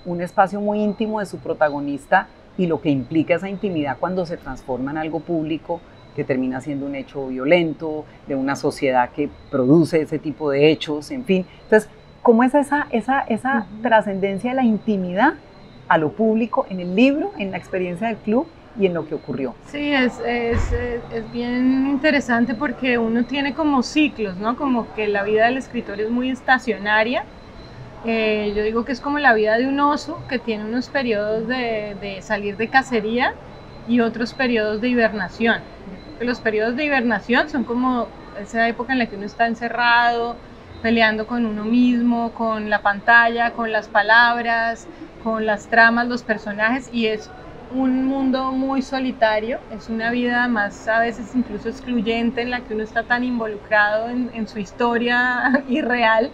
un 0.06 0.22
espacio 0.22 0.62
muy 0.62 0.80
íntimo 0.80 1.20
de 1.20 1.26
su 1.26 1.40
protagonista 1.40 2.28
y 2.56 2.68
lo 2.68 2.82
que 2.82 2.90
implica 2.92 3.36
esa 3.36 3.50
intimidad 3.50 3.98
cuando 4.00 4.28
se 4.28 4.38
transforma 4.38 4.92
en 4.92 5.00
algo 5.00 5.22
público 5.22 5.82
que 6.16 6.24
termina 6.24 6.62
siendo 6.62 6.86
un 6.86 6.94
hecho 6.94 7.28
violento, 7.30 8.06
de 8.28 8.36
una 8.36 8.56
sociedad 8.56 9.10
que 9.10 9.30
produce 9.50 10.02
ese 10.02 10.20
tipo 10.20 10.52
de 10.52 10.70
hechos, 10.70 11.10
en 11.10 11.26
fin. 11.26 11.46
Entonces, 11.64 11.90
¿cómo 12.22 12.44
es 12.44 12.54
esa, 12.54 12.88
esa, 12.92 13.22
esa 13.22 13.66
trascendencia 13.82 14.52
de 14.52 14.56
la 14.56 14.64
intimidad 14.64 15.34
a 15.88 15.98
lo 15.98 16.12
público 16.12 16.68
en 16.70 16.80
el 16.80 16.96
libro, 16.96 17.32
en 17.40 17.52
la 17.52 17.58
experiencia 17.58 18.08
del 18.08 18.18
club 18.18 18.46
y 18.78 18.86
en 18.86 18.94
lo 18.94 19.06
que 19.06 19.16
ocurrió? 19.16 19.56
Sí, 19.68 19.94
es, 19.94 20.20
es, 20.20 20.60
es 20.72 21.32
bien 21.32 21.88
interesante 21.88 22.54
porque 22.54 22.98
uno 22.98 23.24
tiene 23.26 23.54
como 23.54 23.84
ciclos, 23.84 24.38
¿no? 24.38 24.56
Como 24.56 24.94
que 24.94 25.08
la 25.08 25.24
vida 25.24 25.46
del 25.46 25.58
escritor 25.58 26.00
es 26.00 26.10
muy 26.10 26.30
estacionaria. 26.30 27.24
Eh, 28.06 28.54
yo 28.56 28.64
digo 28.64 28.86
que 28.86 28.94
es 28.94 29.02
como 29.02 29.20
la 29.20 29.34
vida 29.34 29.58
de 29.58 29.68
un 29.68 29.80
oso 29.80 30.18
que 30.30 30.40
tiene 30.40 30.64
unos 30.64 30.88
periodos 30.88 31.48
de, 31.48 31.98
de 32.00 32.22
salir 32.22 32.56
de 32.56 32.70
cacería 32.70 33.34
y 33.88 34.00
otros 34.00 34.34
periodos 34.34 34.80
de 34.82 34.90
hibernación 34.90 35.62
los 36.26 36.40
periodos 36.40 36.76
de 36.76 36.86
hibernación 36.86 37.50
son 37.50 37.64
como 37.64 38.08
esa 38.40 38.68
época 38.68 38.94
en 38.94 39.00
la 39.00 39.06
que 39.08 39.16
uno 39.16 39.26
está 39.26 39.48
encerrado, 39.48 40.36
peleando 40.82 41.28
con 41.28 41.46
uno 41.46 41.66
mismo, 41.66 42.32
con 42.34 42.70
la 42.70 42.82
pantalla, 42.82 43.52
con 43.52 43.72
las 43.72 43.88
palabras, 43.88 44.88
con 45.24 45.46
las 45.46 45.68
tramas, 45.70 46.08
los 46.08 46.24
personajes, 46.24 46.90
y 46.92 47.08
es 47.08 47.30
un 47.72 48.06
mundo 48.06 48.52
muy 48.52 48.82
solitario, 48.82 49.60
es 49.70 49.90
una 49.90 50.12
vida 50.12 50.48
más 50.48 50.88
a 50.88 51.00
veces 51.00 51.36
incluso 51.36 51.70
excluyente 51.70 52.42
en 52.42 52.52
la 52.52 52.62
que 52.62 52.74
uno 52.74 52.84
está 52.84 53.04
tan 53.04 53.24
involucrado 53.24 54.10
en, 54.10 54.48
su 54.48 54.60
historia 54.60 55.64
irreal 55.70 56.32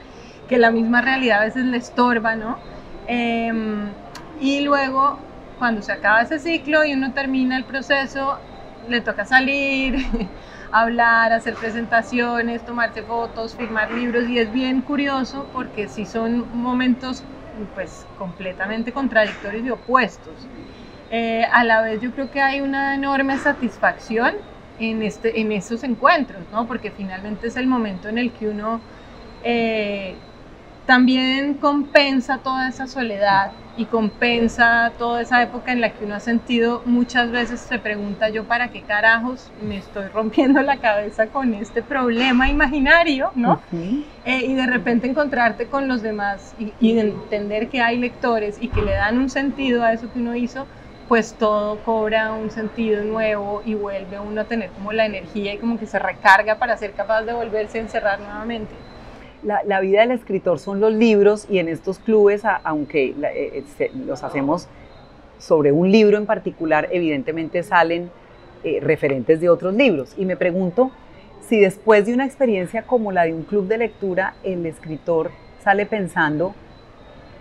que 0.47 0.57
la 0.57 0.71
misma 0.71 1.01
realidad 1.01 1.41
a 1.41 1.45
veces 1.45 1.65
le 1.65 1.77
estorba, 1.77 2.35
¿no? 2.35 2.57
Em, 3.07 3.89
y 4.39 4.61
luego, 4.61 5.19
cuando 5.57 5.81
se 5.81 5.91
acaba 5.91 6.21
ese 6.21 6.39
ciclo 6.39 6.85
y 6.85 6.93
uno 6.93 7.13
termina 7.13 7.57
el 7.57 7.65
proceso, 7.65 8.37
le 8.87 9.01
toca 9.01 9.25
salir, 9.25 9.95
hablar, 10.71 11.33
hacer 11.33 11.55
presentaciones, 11.55 12.63
tomarse 12.63 13.01
fotos, 13.01 13.55
firmar 13.55 13.91
libros 13.91 14.27
y 14.29 14.39
es 14.39 14.51
bien 14.53 14.81
curioso 14.81 15.49
porque 15.53 15.87
sí 15.87 16.05
son 16.05 16.49
momentos 16.53 17.23
pues 17.73 18.05
completamente 18.17 18.91
contradictorios 18.91 19.65
y 19.65 19.69
opuestos. 19.69 20.47
Eh, 21.11 21.45
a 21.51 21.63
la 21.63 21.81
vez 21.81 22.01
yo 22.01 22.11
creo 22.11 22.31
que 22.31 22.41
hay 22.41 22.61
una 22.61 22.95
enorme 22.95 23.37
satisfacción 23.37 24.33
en, 24.79 25.03
este, 25.03 25.39
en 25.39 25.51
estos 25.51 25.83
encuentros, 25.83 26.41
¿no? 26.51 26.67
porque 26.67 26.91
finalmente 26.91 27.47
es 27.47 27.57
el 27.57 27.67
momento 27.67 28.09
en 28.09 28.17
el 28.17 28.31
que 28.31 28.49
uno 28.49 28.81
eh, 29.43 30.15
también 30.85 31.55
compensa 31.55 32.39
toda 32.39 32.67
esa 32.69 32.87
soledad 32.87 33.51
y 33.77 33.85
compensa 33.85 34.91
toda 34.97 35.21
esa 35.21 35.41
época 35.43 35.71
en 35.73 35.81
la 35.81 35.89
que 35.89 36.05
uno 36.05 36.15
ha 36.15 36.19
sentido 36.19 36.81
muchas 36.85 37.29
veces 37.31 37.59
se 37.59 37.77
pregunta 37.77 38.29
yo 38.29 38.45
para 38.45 38.69
qué 38.69 38.81
carajos 38.81 39.51
me 39.67 39.77
estoy 39.77 40.07
rompiendo 40.07 40.61
la 40.61 40.77
cabeza 40.77 41.27
con 41.27 41.53
este 41.53 41.81
problema 41.81 42.49
imaginario, 42.49 43.31
¿no? 43.35 43.61
Eh, 43.73 44.45
y 44.45 44.53
de 44.53 44.65
repente 44.65 45.07
encontrarte 45.07 45.67
con 45.67 45.87
los 45.87 46.01
demás 46.01 46.55
y, 46.57 46.73
y, 46.79 46.97
entender 46.97 47.67
que 47.67 47.81
hay 47.81 47.97
lectores 47.97 48.57
y 48.61 48.69
que 48.69 48.81
le 48.81 48.93
dan 48.93 49.17
un 49.17 49.29
sentido 49.29 49.83
a 49.83 49.91
eso 49.91 50.11
que 50.11 50.19
uno 50.19 50.35
hizo, 50.35 50.67
pues 51.07 51.33
todo 51.33 51.77
cobra 51.83 52.33
un 52.33 52.49
sentido 52.49 53.03
nuevo 53.03 53.61
y 53.65 53.75
vuelve 53.75 54.19
uno 54.19 54.41
a 54.41 54.45
tener 54.45 54.69
como 54.71 54.91
la 54.91 55.05
energía 55.05 55.53
y 55.53 55.57
como 55.57 55.79
que 55.79 55.85
se 55.85 55.99
recarga 55.99 56.57
para 56.57 56.75
ser 56.77 56.93
capaz 56.93 57.23
de 57.23 57.33
volverse 57.33 57.77
a 57.77 57.81
encerrar 57.81 58.19
nuevamente 58.19 58.73
la, 59.45 59.79
vida 59.79 60.01
del 60.01 60.11
escritor 60.11 60.59
son 60.59 60.79
los 60.79 60.93
libros 60.93 61.45
y 61.49 61.59
en 61.59 61.69
estos 61.69 61.99
clubes, 61.99 62.43
aunque 62.63 63.09
eh, 63.09 63.63
eh, 63.79 63.91
los 64.05 64.23
hacemos 64.23 64.67
sobre 65.37 65.71
un 65.71 65.91
libro 65.91 66.17
en 66.17 66.25
particular, 66.25 66.87
evidentemente 66.91 67.61
salen 67.61 68.09
eh, 68.63 68.79
referentes 68.81 69.39
de 69.39 69.49
otros 69.49 69.73
libros. 69.73 70.15
Y 70.17 70.25
me 70.25 70.35
pregunto 70.35 70.91
si 71.47 71.59
después 71.59 72.05
de 72.05 72.13
una 72.13 72.25
experiencia 72.25 72.83
como 72.83 73.11
la 73.11 73.23
de 73.23 73.33
un 73.33 73.43
club 73.43 73.67
de 73.67 73.77
lectura, 73.77 74.33
el 74.43 74.65
escritor 74.65 75.31
sale 75.63 75.85
pensando, 75.85 76.55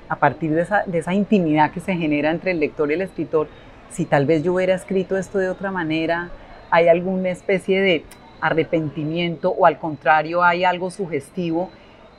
a 0.08 0.16
partir 0.16 0.52
de 0.52 0.62
esa, 0.62 0.84
de 0.86 0.98
esa 0.98 1.14
intimidad 1.14 1.70
que 1.70 1.80
se 1.80 1.94
genera 1.96 2.30
entre 2.30 2.52
el 2.52 2.60
lector 2.60 2.90
y 2.90 2.94
el 2.94 3.02
escritor, 3.02 3.48
si 3.90 4.04
tal 4.04 4.26
vez 4.26 4.42
yo 4.42 4.54
hubiera 4.54 4.74
escrito 4.74 5.16
esto 5.16 5.38
de 5.38 5.48
otra 5.48 5.70
manera, 5.70 6.30
hay 6.70 6.88
alguna 6.88 7.30
especie 7.30 7.80
de 7.80 8.04
arrepentimiento 8.40 9.50
o 9.50 9.66
al 9.66 9.78
contrario 9.78 10.42
hay 10.42 10.64
algo 10.64 10.90
sugestivo 10.90 11.70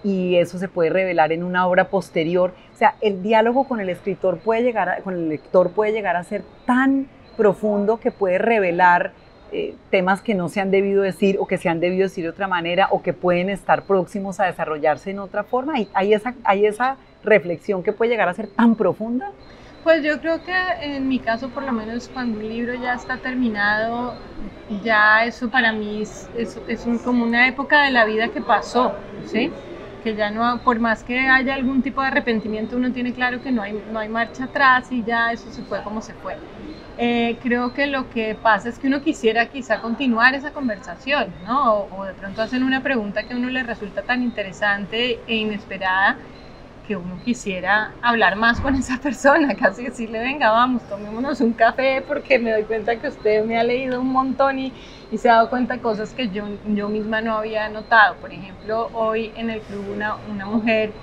y 0.04 0.36
eso 0.36 0.58
se 0.60 0.68
puede 0.68 0.90
revelar 0.90 1.32
en 1.32 1.44
una 1.44 1.68
obra 1.68 1.90
posterior. 1.90 2.54
O 2.74 2.78
sea, 2.78 2.96
el 3.02 3.24
diálogo 3.24 3.68
con 3.68 3.80
el 3.80 3.90
escritor 3.90 4.38
puede 4.38 4.64
llegar, 4.64 5.02
con 5.04 5.16
el 5.16 5.30
lector 5.30 5.72
puede 5.72 5.92
llegar 5.92 6.16
a 6.16 6.24
ser 6.24 6.44
tan 6.66 7.08
profundo 7.36 8.00
que 8.00 8.12
puede 8.12 8.38
revelar 8.38 9.12
eh, 9.52 9.76
temas 9.90 10.22
que 10.22 10.36
no 10.36 10.50
se 10.50 10.62
han 10.62 10.72
debido 10.72 11.02
decir 11.02 11.38
o 11.40 11.48
que 11.48 11.58
se 11.58 11.70
han 11.70 11.80
debido 11.80 12.04
decir 12.04 12.24
de 12.24 12.30
otra 12.30 12.48
manera 12.48 12.88
o 12.92 13.02
que 13.02 13.14
pueden 13.14 13.50
estar 13.50 13.84
próximos 13.84 14.40
a 14.40 14.46
desarrollarse 14.46 15.12
en 15.12 15.20
otra 15.20 15.44
forma. 15.44 15.80
¿Y 15.80 15.90
hay 15.94 16.14
esa, 16.14 16.36
hay 16.44 16.66
esa 16.66 16.98
reflexión 17.26 17.84
que 17.84 17.94
puede 17.94 18.12
llegar 18.12 18.30
a 18.30 18.34
ser 18.34 18.48
tan 18.50 18.76
profunda? 18.76 19.36
Pues 19.84 20.04
yo 20.04 20.20
creo 20.20 20.42
que 20.44 20.52
en 20.82 21.08
mi 21.08 21.22
caso, 21.22 21.54
por 21.54 21.64
lo 21.64 21.72
menos 21.72 22.10
cuando 22.10 22.40
un 22.40 22.48
libro 22.48 22.74
ya 22.74 22.94
está 22.96 23.22
terminado, 23.22 24.20
ya 24.68 25.26
eso 25.26 25.50
para 25.52 25.74
mí 25.74 26.02
es, 26.02 26.30
es, 26.34 26.58
es 26.66 26.86
como 27.04 27.24
una 27.24 27.48
época 27.48 27.84
de 27.84 27.92
la 27.92 28.06
vida 28.06 28.30
que 28.32 28.42
pasó, 28.42 29.04
¿sí? 29.22 29.60
que 30.00 30.16
ya 30.16 30.32
no, 30.32 30.64
por 30.64 30.80
más 30.80 31.04
que 31.04 31.20
haya 31.20 31.54
algún 31.56 31.82
tipo 31.84 32.02
de 32.02 32.08
arrepentimiento, 32.08 32.76
uno 32.78 32.92
tiene 32.92 33.14
claro 33.14 33.42
que 33.42 33.52
no 33.52 33.62
hay, 33.62 33.74
no 33.86 34.00
hay 34.00 34.10
marcha 34.10 34.46
atrás 34.46 34.92
y 34.92 35.04
ya 35.04 35.32
eso 35.32 35.52
se 35.52 35.64
fue 35.64 35.84
como 35.84 36.02
se 36.02 36.16
fue. 36.16 36.42
Eh, 36.98 37.40
creo 37.42 37.74
que 37.74 37.88
lo 37.88 38.10
que 38.10 38.36
pasa 38.36 38.70
es 38.70 38.80
que 38.80 38.88
uno 38.88 39.02
quisiera 39.02 39.50
quizá 39.50 39.82
continuar 39.82 40.34
esa 40.36 40.54
conversación, 40.54 41.36
¿no? 41.42 41.74
O, 41.76 42.02
o 42.02 42.06
de 42.06 42.14
pronto 42.16 42.42
hacen 42.42 42.64
una 42.64 42.82
pregunta 42.84 43.26
que 43.26 43.34
a 43.34 43.38
uno 43.38 43.50
le 43.50 43.64
resulta 43.64 44.04
tan 44.06 44.22
interesante 44.24 45.24
e 45.28 45.36
inesperada 45.36 46.22
que 46.86 46.96
uno 46.96 47.20
quisiera 47.24 47.98
hablar 48.02 48.36
más 48.36 48.62
con 48.62 48.76
esa 48.76 49.00
persona, 49.00 49.56
casi 49.60 49.84
decirle, 49.86 50.20
venga, 50.20 50.52
vamos, 50.52 50.88
tomémonos 50.88 51.42
un 51.42 51.54
café 51.54 52.04
porque 52.08 52.40
me 52.40 52.52
doy 52.52 52.66
cuenta 52.66 53.00
que 53.00 53.08
usted 53.08 53.44
me 53.46 53.58
ha 53.60 53.64
leído 53.64 54.02
un 54.02 54.12
montón 54.12 54.60
y, 54.60 54.74
y 55.10 55.18
se 55.18 55.30
ha 55.30 55.36
dado 55.36 55.50
cuenta 55.50 55.76
de 55.76 55.82
cosas 55.82 56.14
que 56.14 56.30
yo, 56.30 56.60
yo 56.64 56.90
misma 56.90 57.22
no 57.22 57.38
había 57.38 57.70
notado. 57.70 58.20
Por 58.20 58.34
ejemplo, 58.34 58.90
hoy 58.94 59.32
en 59.36 59.50
el 59.50 59.64
club 59.64 59.88
una, 59.90 60.16
una 60.26 60.46
mujer 60.46 60.96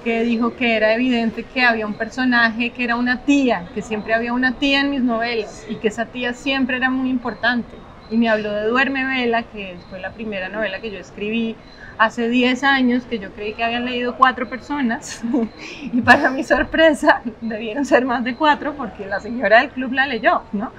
que 0.00 0.22
dijo 0.22 0.54
que 0.54 0.76
era 0.76 0.94
evidente 0.94 1.48
que 1.48 1.62
había 1.64 1.86
un 1.86 1.96
personaje 1.96 2.72
que 2.72 2.84
era 2.84 2.96
una 2.96 3.24
tía, 3.24 3.70
que 3.74 3.82
siempre 3.82 4.14
había 4.14 4.32
una 4.32 4.58
tía 4.58 4.80
en 4.80 4.90
mis 4.90 5.02
novelas 5.02 5.64
y 5.66 5.78
que 5.80 5.88
esa 5.88 6.10
tía 6.10 6.34
siempre 6.34 6.76
era 6.76 6.90
muy 6.90 7.10
importante. 7.10 7.84
Y 8.08 8.16
me 8.16 8.28
habló 8.28 8.52
de 8.52 8.64
Duerme 8.66 9.04
Vela, 9.04 9.48
que 9.48 9.84
fue 9.88 10.00
la 10.00 10.14
primera 10.14 10.48
novela 10.48 10.80
que 10.80 10.90
yo 10.90 10.98
escribí 10.98 11.60
hace 11.98 12.28
10 12.28 12.62
años 12.64 13.04
que 13.04 13.18
yo 13.18 13.32
creí 13.32 13.54
que 13.54 13.64
habían 13.64 13.84
leído 13.84 14.16
cuatro 14.16 14.48
personas 14.48 15.22
y 15.82 16.00
para 16.00 16.30
mi 16.30 16.44
sorpresa 16.44 17.22
debieron 17.40 17.84
ser 17.84 18.04
más 18.04 18.24
de 18.24 18.36
cuatro 18.36 18.74
porque 18.74 19.06
la 19.06 19.20
señora 19.20 19.60
del 19.60 19.70
club 19.70 19.92
la 19.92 20.06
leyó, 20.06 20.42
¿no? 20.52 20.72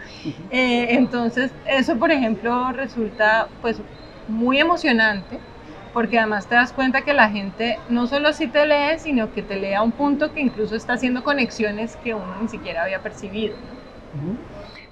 Eh, 0.49 0.87
entonces 0.95 1.51
eso, 1.65 1.97
por 1.97 2.11
ejemplo, 2.11 2.71
resulta 2.71 3.47
pues 3.61 3.81
muy 4.27 4.59
emocionante 4.59 5.39
porque 5.93 6.19
además 6.19 6.47
te 6.47 6.55
das 6.55 6.71
cuenta 6.71 7.01
que 7.01 7.13
la 7.13 7.29
gente 7.29 7.79
no 7.89 8.07
solo 8.07 8.31
sí 8.33 8.47
te 8.47 8.65
lee, 8.65 8.97
sino 8.99 9.33
que 9.33 9.41
te 9.41 9.55
lee 9.55 9.73
a 9.73 9.81
un 9.81 9.91
punto 9.91 10.33
que 10.33 10.39
incluso 10.39 10.75
está 10.75 10.93
haciendo 10.93 11.23
conexiones 11.23 11.97
que 11.97 12.13
uno 12.13 12.35
ni 12.41 12.47
siquiera 12.47 12.83
había 12.83 12.99
percibido. 12.99 13.55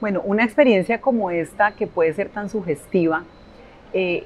Bueno, 0.01 0.22
una 0.24 0.43
experiencia 0.43 1.00
como 1.00 1.31
esta 1.31 1.72
que 1.72 1.88
puede 1.88 2.13
ser 2.13 2.29
tan 2.29 2.50
sugestiva, 2.50 3.24
eh, 3.93 4.25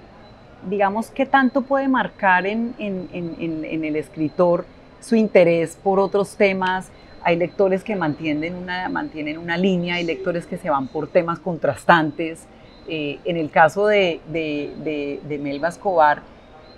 digamos, 0.70 1.10
qué 1.10 1.25
tanto 1.25 1.62
puede 1.62 1.88
marcar 1.88 2.46
en, 2.46 2.75
el 2.80 3.96
escritor 3.96 4.65
su 5.00 5.15
interés 5.15 5.77
por 5.82 6.00
otros 6.00 6.36
temas. 6.36 6.89
Hay 7.24 7.36
lectores 7.36 7.84
que 7.84 7.96
mantienen 7.96 8.56
una, 8.56 8.89
mantienen 8.89 9.38
una 9.38 9.58
línea, 9.58 9.96
hay 9.96 10.03
lectores 10.03 10.46
que 10.46 10.58
se 10.58 10.70
van 10.70 10.88
por 10.88 11.08
temas 11.08 11.39
contrastantes. 11.39 12.46
Eh, 12.88 13.20
en 13.25 13.38
el 13.38 13.51
caso 13.51 13.88
de, 13.88 14.20
de, 14.27 15.39
Melba 15.41 15.70
Escobar, 15.70 16.24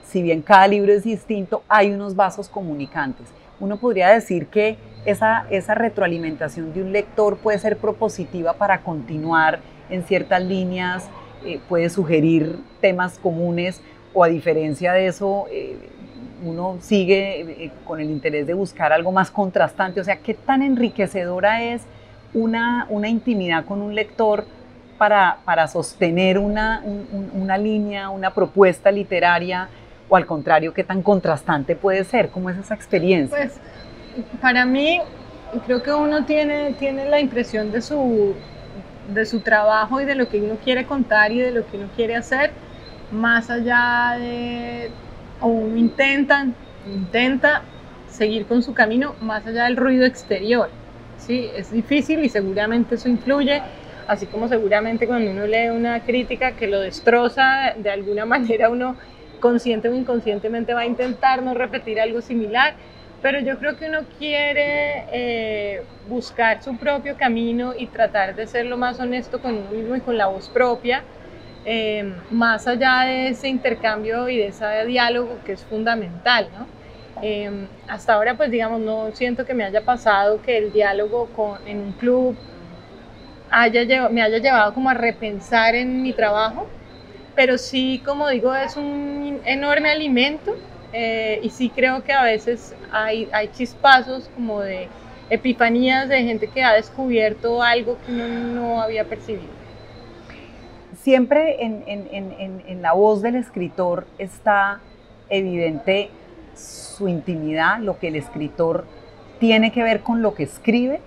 si 0.05 0.21
bien 0.21 0.41
cada 0.41 0.67
libro 0.67 0.91
es 0.91 1.03
distinto, 1.03 1.63
hay 1.67 1.91
unos 1.91 2.15
vasos 2.15 2.49
comunicantes. 2.49 3.27
Uno 3.59 3.77
podría 3.77 4.09
decir 4.09 4.47
que 4.47 4.77
esa, 5.05 5.45
esa 5.49 5.75
retroalimentación 5.75 6.73
de 6.73 6.81
un 6.81 6.91
lector 6.91 7.37
puede 7.37 7.57
ser 7.59 7.77
propositiva 7.77 8.53
para 8.53 8.81
continuar 8.81 9.59
en 9.89 10.03
ciertas 10.03 10.43
líneas, 10.43 11.09
eh, 11.45 11.59
puede 11.67 11.89
sugerir 11.89 12.57
temas 12.81 13.19
comunes 13.19 13.81
o 14.13 14.23
a 14.23 14.27
diferencia 14.27 14.93
de 14.93 15.07
eso, 15.07 15.45
eh, 15.51 15.77
uno 16.43 16.77
sigue 16.81 17.65
eh, 17.65 17.71
con 17.85 17.99
el 17.99 18.09
interés 18.09 18.45
de 18.45 18.53
buscar 18.53 18.93
algo 18.93 19.11
más 19.11 19.31
contrastante. 19.31 19.99
O 19.99 20.03
sea, 20.03 20.17
¿qué 20.17 20.33
tan 20.33 20.61
enriquecedora 20.61 21.63
es 21.63 21.81
una, 22.33 22.85
una 22.89 23.09
intimidad 23.09 23.65
con 23.65 23.81
un 23.81 23.95
lector 23.95 24.45
para, 24.97 25.39
para 25.45 25.67
sostener 25.67 26.37
una, 26.37 26.83
una 27.33 27.57
línea, 27.57 28.09
una 28.09 28.33
propuesta 28.33 28.91
literaria? 28.91 29.69
O 30.09 30.15
al 30.15 30.25
contrario, 30.25 30.73
¿qué 30.73 30.83
tan 30.83 31.01
contrastante 31.01 31.75
puede 31.75 32.03
ser? 32.03 32.29
¿Cómo 32.29 32.49
es 32.49 32.57
esa 32.57 32.75
experiencia? 32.75 33.35
Pues 33.37 33.59
para 34.41 34.65
mí, 34.65 35.01
creo 35.65 35.81
que 35.81 35.91
uno 35.93 36.25
tiene, 36.25 36.73
tiene 36.73 37.05
la 37.09 37.19
impresión 37.19 37.71
de 37.71 37.81
su, 37.81 38.35
de 39.07 39.25
su 39.25 39.41
trabajo 39.41 40.01
y 40.01 40.05
de 40.05 40.15
lo 40.15 40.27
que 40.29 40.41
uno 40.41 40.57
quiere 40.63 40.85
contar 40.85 41.31
y 41.31 41.39
de 41.39 41.51
lo 41.51 41.65
que 41.65 41.77
uno 41.77 41.89
quiere 41.95 42.15
hacer, 42.15 42.53
más 43.09 43.49
allá 43.49 44.17
de, 44.19 44.91
o 45.39 45.47
uno 45.47 45.77
intenta, 45.77 46.47
intenta 46.85 47.63
seguir 48.05 48.45
con 48.45 48.61
su 48.63 48.73
camino 48.73 49.15
más 49.19 49.45
allá 49.45 49.65
del 49.65 49.77
ruido 49.77 50.05
exterior. 50.05 50.69
Sí, 51.17 51.49
es 51.55 51.71
difícil 51.71 52.23
y 52.23 52.29
seguramente 52.29 52.95
eso 52.95 53.09
influye, 53.09 53.61
así 54.07 54.27
como 54.27 54.47
seguramente 54.47 55.07
cuando 55.07 55.31
uno 55.31 55.45
lee 55.47 55.69
una 55.69 56.03
crítica 56.03 56.55
que 56.55 56.67
lo 56.67 56.79
destroza, 56.79 57.73
de 57.77 57.89
alguna 57.89 58.25
manera 58.33 58.69
uno 58.69 58.97
consciente 59.39 59.89
o 59.89 59.93
inconscientemente 59.95 60.73
va 60.73 60.81
a 60.81 60.85
intentar 60.85 61.43
no 61.43 61.53
repetir 61.53 61.99
algo 61.99 62.21
similar 62.21 62.75
pero 63.23 63.39
yo 63.39 63.57
creo 63.57 63.77
que 63.77 63.87
uno 63.87 64.05
quiere 64.17 65.05
eh, 65.13 65.85
buscar 66.03 66.61
su 66.61 66.77
propio 66.77 67.15
camino 67.15 67.73
y 67.73 67.87
tratar 67.87 68.35
de 68.35 68.45
ser 68.47 68.65
lo 68.65 68.77
más 68.77 68.99
honesto 68.99 69.39
con 69.41 69.55
uno 69.55 69.71
mismo 69.71 69.95
y 69.95 70.01
con 70.01 70.17
la 70.17 70.27
voz 70.27 70.49
propia, 70.49 71.05
eh, 71.63 72.03
más 72.29 72.67
allá 72.67 73.05
de 73.05 73.29
ese 73.29 73.47
intercambio 73.47 74.27
y 74.27 74.35
de 74.39 74.47
ese 74.47 74.65
diálogo 74.85 75.41
que 75.41 75.53
es 75.53 75.63
fundamental, 75.63 76.49
¿no? 76.53 76.67
Eh, 77.21 77.69
hasta 77.87 78.15
ahora, 78.15 78.35
pues 78.35 78.51
digamos, 78.51 78.81
no 78.81 79.13
siento 79.13 79.45
que 79.45 79.53
me 79.53 79.63
haya 79.63 79.85
pasado 79.85 80.41
que 80.41 80.57
el 80.57 80.73
diálogo 80.73 81.31
en 81.63 81.79
un 81.79 81.93
club 81.93 82.37
me 84.11 84.21
haya 84.21 84.39
llevado 84.39 84.73
como 84.73 84.89
a 84.89 84.93
repensar 84.93 85.75
en 85.75 86.01
mi 86.01 86.13
trabajo, 86.13 86.69
pero 87.35 87.57
sí, 87.57 88.01
como 88.05 88.27
digo, 88.29 88.53
es 88.53 88.75
un 88.75 89.41
enorme 89.45 89.89
alimento 89.89 90.51
eh, 90.93 91.39
y 91.43 91.49
sí 91.49 91.69
creo 91.69 92.03
que 92.03 92.13
a 92.13 92.23
veces 92.23 92.75
hay, 92.91 93.27
hay 93.33 93.49
chispazos 93.49 94.29
como 94.35 94.61
de 94.61 94.87
epifanías 95.29 96.07
de 96.07 96.23
gente 96.23 96.47
que 96.47 96.63
ha 96.63 96.73
descubierto 96.73 97.61
algo 97.63 97.97
que 98.05 98.11
uno 98.11 98.27
no 98.27 98.81
había 98.81 99.05
percibido. 99.05 99.51
Siempre 101.01 101.63
en, 101.63 101.83
en, 101.87 102.07
en, 102.11 102.63
en 102.65 102.81
la 102.81 102.93
voz 102.93 103.21
del 103.21 103.35
escritor 103.35 104.05
está 104.17 104.79
evidente 105.29 106.09
su 106.55 107.07
intimidad, 107.07 107.79
lo 107.79 107.97
que 107.99 108.09
el 108.09 108.15
escritor 108.15 108.85
tiene 109.39 109.71
que 109.71 109.83
ver 109.83 110.01
con 110.01 110.21
lo 110.21 110.35
que 110.35 110.43
escribe 110.43 111.01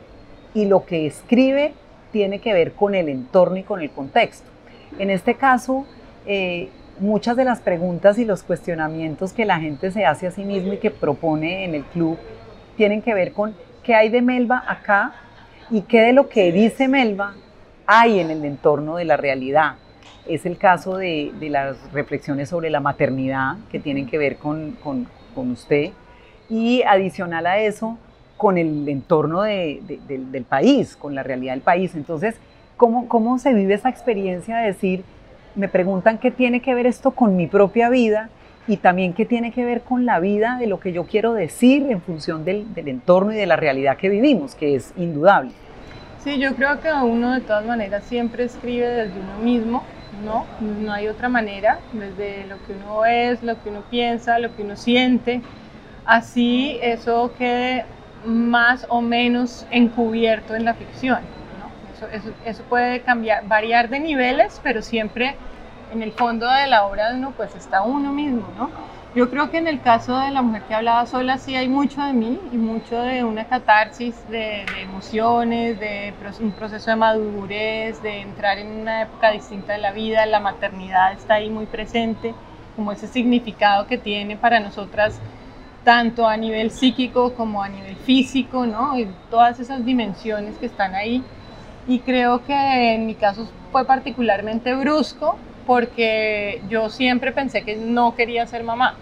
y 0.52 0.66
lo 0.66 0.84
que 0.84 1.06
escribe 1.06 1.72
tiene 2.12 2.40
que 2.40 2.52
ver 2.52 2.72
con 2.72 2.94
el 2.94 3.08
entorno 3.08 3.56
y 3.56 3.62
con 3.62 3.80
el 3.80 3.90
contexto. 3.90 4.50
En 4.98 5.10
este 5.10 5.34
caso, 5.34 5.86
eh, 6.26 6.68
muchas 6.98 7.36
de 7.36 7.44
las 7.44 7.60
preguntas 7.60 8.18
y 8.18 8.24
los 8.24 8.42
cuestionamientos 8.42 9.32
que 9.32 9.44
la 9.44 9.58
gente 9.58 9.90
se 9.90 10.04
hace 10.04 10.26
a 10.26 10.30
sí 10.30 10.44
mismo 10.44 10.72
y 10.72 10.78
que 10.78 10.90
propone 10.90 11.64
en 11.64 11.74
el 11.74 11.84
club 11.84 12.18
tienen 12.76 13.02
que 13.02 13.14
ver 13.14 13.32
con 13.32 13.54
qué 13.82 13.94
hay 13.94 14.08
de 14.08 14.22
Melba 14.22 14.62
acá 14.66 15.14
y 15.70 15.82
qué 15.82 16.02
de 16.02 16.12
lo 16.12 16.28
que 16.28 16.52
dice 16.52 16.88
Melba 16.88 17.34
hay 17.86 18.20
en 18.20 18.30
el 18.30 18.44
entorno 18.44 18.96
de 18.96 19.04
la 19.04 19.16
realidad. 19.16 19.76
Es 20.26 20.44
el 20.44 20.58
caso 20.58 20.96
de, 20.96 21.32
las 21.40 21.92
reflexiones 21.92 22.48
sobre 22.48 22.68
la 22.70 22.80
maternidad 22.80 23.56
que 23.70 23.78
tienen 23.78 24.06
que 24.06 24.18
ver 24.18 24.38
con, 24.38 24.76
usted 25.36 25.90
y 26.48 26.82
adicional 26.82 27.46
a 27.46 27.58
eso 27.58 27.98
con 28.36 28.58
el 28.58 28.88
entorno 28.88 29.42
del 29.42 30.44
país, 30.48 30.96
con 30.96 31.14
la 31.14 31.22
realidad 31.22 31.52
del 31.52 31.62
país. 31.62 31.94
Entonces, 31.94 32.36
¿cómo, 32.76 33.08
¿cómo 33.08 33.38
se 33.38 33.54
vive 33.54 33.74
esa 33.74 33.88
experiencia 33.88 34.58
de 34.58 34.66
decir, 34.66 35.04
me 35.56 35.68
preguntan 35.68 36.18
qué 36.18 36.30
tiene 36.30 36.60
que 36.60 36.74
ver 36.74 36.86
esto 36.86 37.10
con 37.10 37.34
mi 37.34 37.46
propia 37.46 37.88
vida 37.88 38.28
y 38.68 38.76
también 38.76 39.14
qué 39.14 39.24
tiene 39.24 39.52
que 39.52 39.64
ver 39.64 39.82
con 39.82 40.04
la 40.06 40.20
vida 40.20 40.58
de 40.58 40.66
lo 40.66 40.80
que 40.80 40.92
yo 40.92 41.04
quiero 41.04 41.32
decir 41.32 41.86
en 41.90 42.00
función 42.02 42.44
del, 42.44 42.66
entorno 42.76 43.32
y 43.32 43.36
de 43.36 43.46
la 43.46 43.56
realidad 43.56 43.96
que 43.96 44.08
vivimos, 44.08 44.54
que 44.54 44.74
es 44.74 44.92
indudable. 44.96 45.52
Sí, 46.22 46.38
yo 46.38 46.54
creo 46.54 46.80
que 46.80 46.92
uno 46.92 47.32
de 47.32 47.40
todas 47.40 47.64
maneras 47.64 48.04
siempre 48.04 48.44
escribe 48.44 48.86
desde 48.86 49.18
uno 49.20 49.38
mismo, 49.42 49.84
¿no? 50.24 50.44
No 50.60 50.92
hay 50.92 51.08
otra 51.08 51.28
manera, 51.28 51.78
desde 51.92 52.46
lo 52.48 52.56
que 52.66 52.72
uno 52.72 53.04
es, 53.06 53.42
lo 53.42 53.62
que 53.62 53.70
uno 53.70 53.82
piensa, 53.88 54.38
lo 54.38 54.54
que 54.54 54.62
uno 54.62 54.76
siente. 54.76 55.40
Así 56.04 56.78
eso 56.82 57.32
quede 57.38 57.84
más 58.24 58.86
o 58.88 59.00
menos 59.00 59.66
encubierto 59.70 60.56
en 60.56 60.64
la 60.64 60.74
ficción. 60.74 61.35
Eso, 62.44 62.62
puede 62.64 63.00
cambiar, 63.00 63.46
variar 63.46 63.88
de 63.88 64.00
niveles, 64.00 64.60
pero 64.62 64.82
siempre 64.82 65.36
en 65.92 66.02
el 66.02 66.12
fondo 66.12 66.50
de 66.50 66.66
la 66.66 66.86
obra 66.86 67.10
de 67.10 67.18
uno 67.18 67.32
pues 67.36 67.54
está 67.54 67.82
uno 67.82 68.12
mismo, 68.12 68.46
¿no? 68.56 68.70
Yo 69.14 69.30
creo 69.30 69.50
que 69.50 69.56
en 69.56 69.66
el 69.66 69.80
caso 69.80 70.18
de 70.18 70.30
la 70.30 70.42
mujer 70.42 70.62
que 70.68 70.74
hablaba 70.74 71.06
sola 71.06 71.38
sí 71.38 71.56
hay 71.56 71.68
mucho 71.68 72.02
de 72.02 72.12
mí 72.12 72.38
y 72.52 72.58
mucho 72.58 73.00
de 73.00 73.24
una 73.24 73.46
catarsis 73.46 74.14
de, 74.28 74.66
emociones, 74.82 75.80
de 75.80 76.12
un 76.40 76.50
proceso 76.52 76.90
de 76.90 76.96
madurez, 76.96 78.02
de 78.02 78.20
entrar 78.20 78.58
en 78.58 78.66
una 78.82 79.02
época 79.02 79.30
distinta 79.30 79.72
de 79.72 79.78
la 79.78 79.92
vida, 79.92 80.26
la 80.26 80.40
maternidad 80.40 81.14
está 81.14 81.34
ahí 81.34 81.48
muy 81.48 81.64
presente, 81.64 82.34
como 82.74 82.92
ese 82.92 83.06
significado 83.06 83.86
que 83.86 83.96
tiene 83.96 84.36
para 84.36 84.60
nosotras 84.60 85.18
tanto 85.82 86.26
a 86.26 86.36
nivel 86.36 86.70
psíquico 86.70 87.32
como 87.32 87.62
a 87.62 87.68
nivel 87.70 87.96
físico, 87.96 88.66
¿no? 88.66 88.98
Y 88.98 89.08
todas 89.30 89.60
esas 89.60 89.82
dimensiones 89.82 90.58
que 90.58 90.66
están 90.66 90.94
ahí 90.94 91.22
y 91.86 92.00
creo 92.00 92.44
que 92.44 92.94
en 92.94 93.06
mi 93.06 93.14
caso 93.14 93.48
fue 93.70 93.86
particularmente 93.86 94.74
brusco 94.74 95.38
porque 95.66 96.60
yo 96.68 96.88
siempre 96.90 97.32
pensé 97.32 97.62
que 97.62 97.76
no 97.76 98.14
quería 98.14 98.46
ser 98.46 98.62
mamá. 98.62 98.96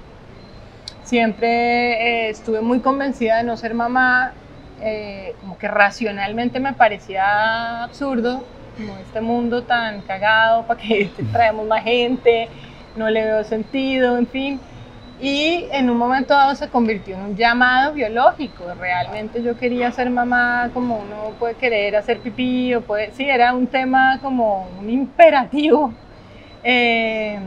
Siempre 1.02 2.26
eh, 2.26 2.30
estuve 2.30 2.60
muy 2.60 2.80
convencida 2.80 3.36
de 3.38 3.44
no 3.44 3.56
ser 3.56 3.74
mamá, 3.74 4.32
eh, 4.80 5.34
como 5.40 5.58
que 5.58 5.68
racionalmente 5.68 6.60
me 6.60 6.72
parecía 6.72 7.84
absurdo, 7.84 8.44
como 8.76 8.96
este 8.96 9.20
mundo 9.20 9.62
tan 9.62 10.00
cagado, 10.02 10.66
para 10.66 10.80
que 10.80 11.10
traemos 11.32 11.66
más 11.66 11.84
gente, 11.84 12.48
no 12.96 13.10
le 13.10 13.24
veo 13.24 13.44
sentido, 13.44 14.16
en 14.16 14.26
fin 14.26 14.60
y 15.24 15.68
en 15.72 15.88
un 15.88 15.96
momento 15.96 16.34
dado 16.34 16.54
se 16.54 16.68
convirtió 16.68 17.14
en 17.16 17.22
un 17.22 17.34
llamado 17.34 17.94
biológico. 17.94 18.74
Realmente 18.78 19.42
yo 19.42 19.56
quería 19.56 19.90
ser 19.90 20.10
mamá 20.10 20.68
como 20.74 20.98
uno 20.98 21.32
puede 21.38 21.54
querer 21.54 21.96
hacer 21.96 22.20
pipí 22.20 22.74
o 22.74 22.82
puede, 22.82 23.10
sí, 23.12 23.24
era 23.24 23.54
un 23.54 23.66
tema 23.66 24.18
como 24.20 24.68
un 24.78 24.90
imperativo 24.90 25.94
eh, 26.62 27.38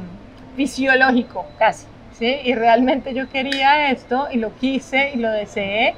fisiológico 0.55 1.45
casi, 1.59 1.85
¿sí? 2.13 2.39
Y 2.45 2.55
realmente 2.55 3.13
yo 3.13 3.29
quería 3.29 3.91
esto 3.91 4.27
y 4.31 4.37
lo 4.37 4.55
quise 4.55 5.11
y 5.13 5.17
lo 5.17 5.29
deseé, 5.29 5.93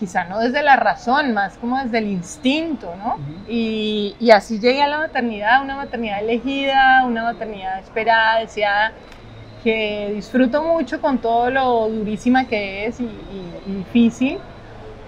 quizá 0.00 0.24
no 0.24 0.40
desde 0.40 0.64
la 0.64 0.74
razón, 0.74 1.32
más 1.32 1.56
como 1.56 1.78
desde 1.78 1.98
el 1.98 2.08
instinto, 2.08 2.96
¿no? 2.96 3.16
y, 3.48 4.16
y 4.18 4.32
así 4.32 4.58
llegué 4.58 4.82
a 4.82 4.88
la 4.88 4.98
maternidad, 4.98 5.62
una 5.62 5.76
maternidad 5.76 6.18
elegida, 6.20 7.04
una 7.06 7.22
maternidad 7.22 7.78
esperada, 7.78 8.40
deseada 8.40 8.92
que 9.66 10.12
disfruto 10.14 10.62
mucho 10.62 11.00
con 11.00 11.18
todo 11.18 11.50
lo 11.50 11.88
durísima 11.88 12.44
que 12.44 12.86
es 12.86 13.00
y, 13.00 13.10
difícil. 13.66 14.38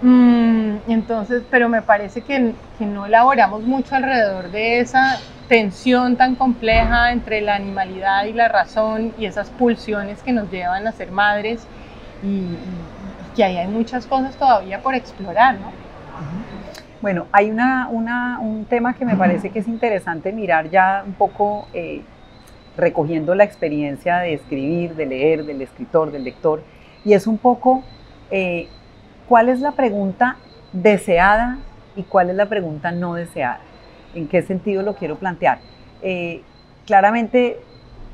Mm, 0.01 0.79
entonces, 0.89 1.43
pero 1.49 1.69
me 1.69 1.81
parece 1.81 2.19
que, 2.19 2.53
que, 2.77 2.85
no 2.85 3.05
elaboramos 3.05 3.63
mucho 3.63 3.95
alrededor 3.95 4.51
de 4.51 4.81
esa 4.81 5.17
tensión 5.47 6.17
tan 6.17 6.35
compleja 6.35 7.13
entre 7.13 7.39
la 7.39 7.55
animalidad 7.55 8.25
y 8.25 8.33
la 8.33 8.49
razón 8.49 9.13
y 9.17 9.27
esas 9.27 9.49
pulsiones 9.49 10.21
que 10.23 10.33
nos 10.33 10.51
llevan 10.51 10.85
a 10.87 10.91
ser 10.91 11.09
madres 11.09 11.65
y, 12.21 12.43
que 13.37 13.45
ahí 13.45 13.55
hay 13.55 13.67
muchas 13.67 14.05
cosas 14.07 14.35
todavía 14.35 14.81
por 14.81 14.93
explorar, 14.93 15.55
¿no? 15.55 15.71
Bueno, 17.01 17.27
hay 17.31 17.49
una, 17.49 17.87
una, 17.87 18.39
un 18.41 18.65
tema 18.65 18.93
que 18.93 19.05
me 19.05 19.15
parece 19.15 19.51
que 19.51 19.59
es 19.59 19.69
interesante 19.69 20.33
mirar 20.33 20.69
ya 20.69 21.01
un 21.05 21.13
poco 21.13 21.65
eh, 21.73 22.01
recogiendo 22.79 23.35
la 23.35 23.43
experiencia 23.43 24.17
de 24.19 24.33
escribir, 24.33 24.95
de 24.95 25.05
leer, 25.05 25.45
del 25.45 25.61
escritor, 25.61 26.11
del 26.11 26.23
lector, 26.23 26.61
y 27.05 27.13
es 27.13 27.27
un 27.27 27.37
poco 27.37 27.83
eh, 28.31 28.67
cuál 29.27 29.49
es 29.49 29.59
la 29.59 29.71
pregunta 29.73 30.37
deseada 30.73 31.59
y 31.95 32.03
cuál 32.03 32.29
es 32.29 32.35
la 32.35 32.47
pregunta 32.47 32.91
no 32.91 33.13
deseada. 33.13 33.59
¿En 34.15 34.27
qué 34.27 34.41
sentido 34.41 34.81
lo 34.81 34.95
quiero 34.95 35.17
plantear? 35.17 35.59
Eh, 36.01 36.41
claramente 36.85 37.59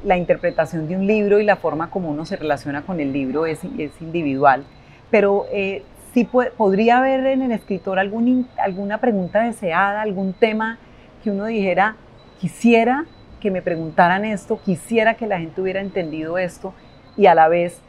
la 0.04 0.18
interpretación 0.18 0.88
de 0.88 0.96
un 0.96 1.08
libro 1.08 1.40
y 1.40 1.46
la 1.46 1.56
forma 1.56 1.90
como 1.90 2.10
uno 2.10 2.26
se 2.26 2.36
relaciona 2.36 2.82
con 2.84 3.00
el 3.00 3.14
libro 3.14 3.46
es, 3.46 3.64
individual, 4.02 4.66
pero 5.10 5.46
eh, 5.52 5.84
sí 6.14 6.26
podría 6.58 7.00
haber 7.00 7.26
en 7.26 7.42
el 7.42 7.52
escritor 7.52 7.98
alguna 8.00 8.98
pregunta 9.00 9.44
deseada, 9.44 10.02
algún 10.02 10.34
tema 10.34 10.78
que 11.24 11.32
uno 11.32 11.46
dijera, 11.46 11.96
quisiera 12.40 13.06
que 13.46 13.52
me 13.52 13.62
preguntaran 13.62 14.26
esto, 14.26 14.60
quisiera 14.66 15.14
que 15.14 15.28
la 15.28 15.38
gente 15.38 15.62
hubiera 15.62 15.80
entendido 15.80 16.40
esto 16.40 16.74
y 17.16 17.28
a 17.28 17.36
la 17.36 17.48
vez 17.48 17.80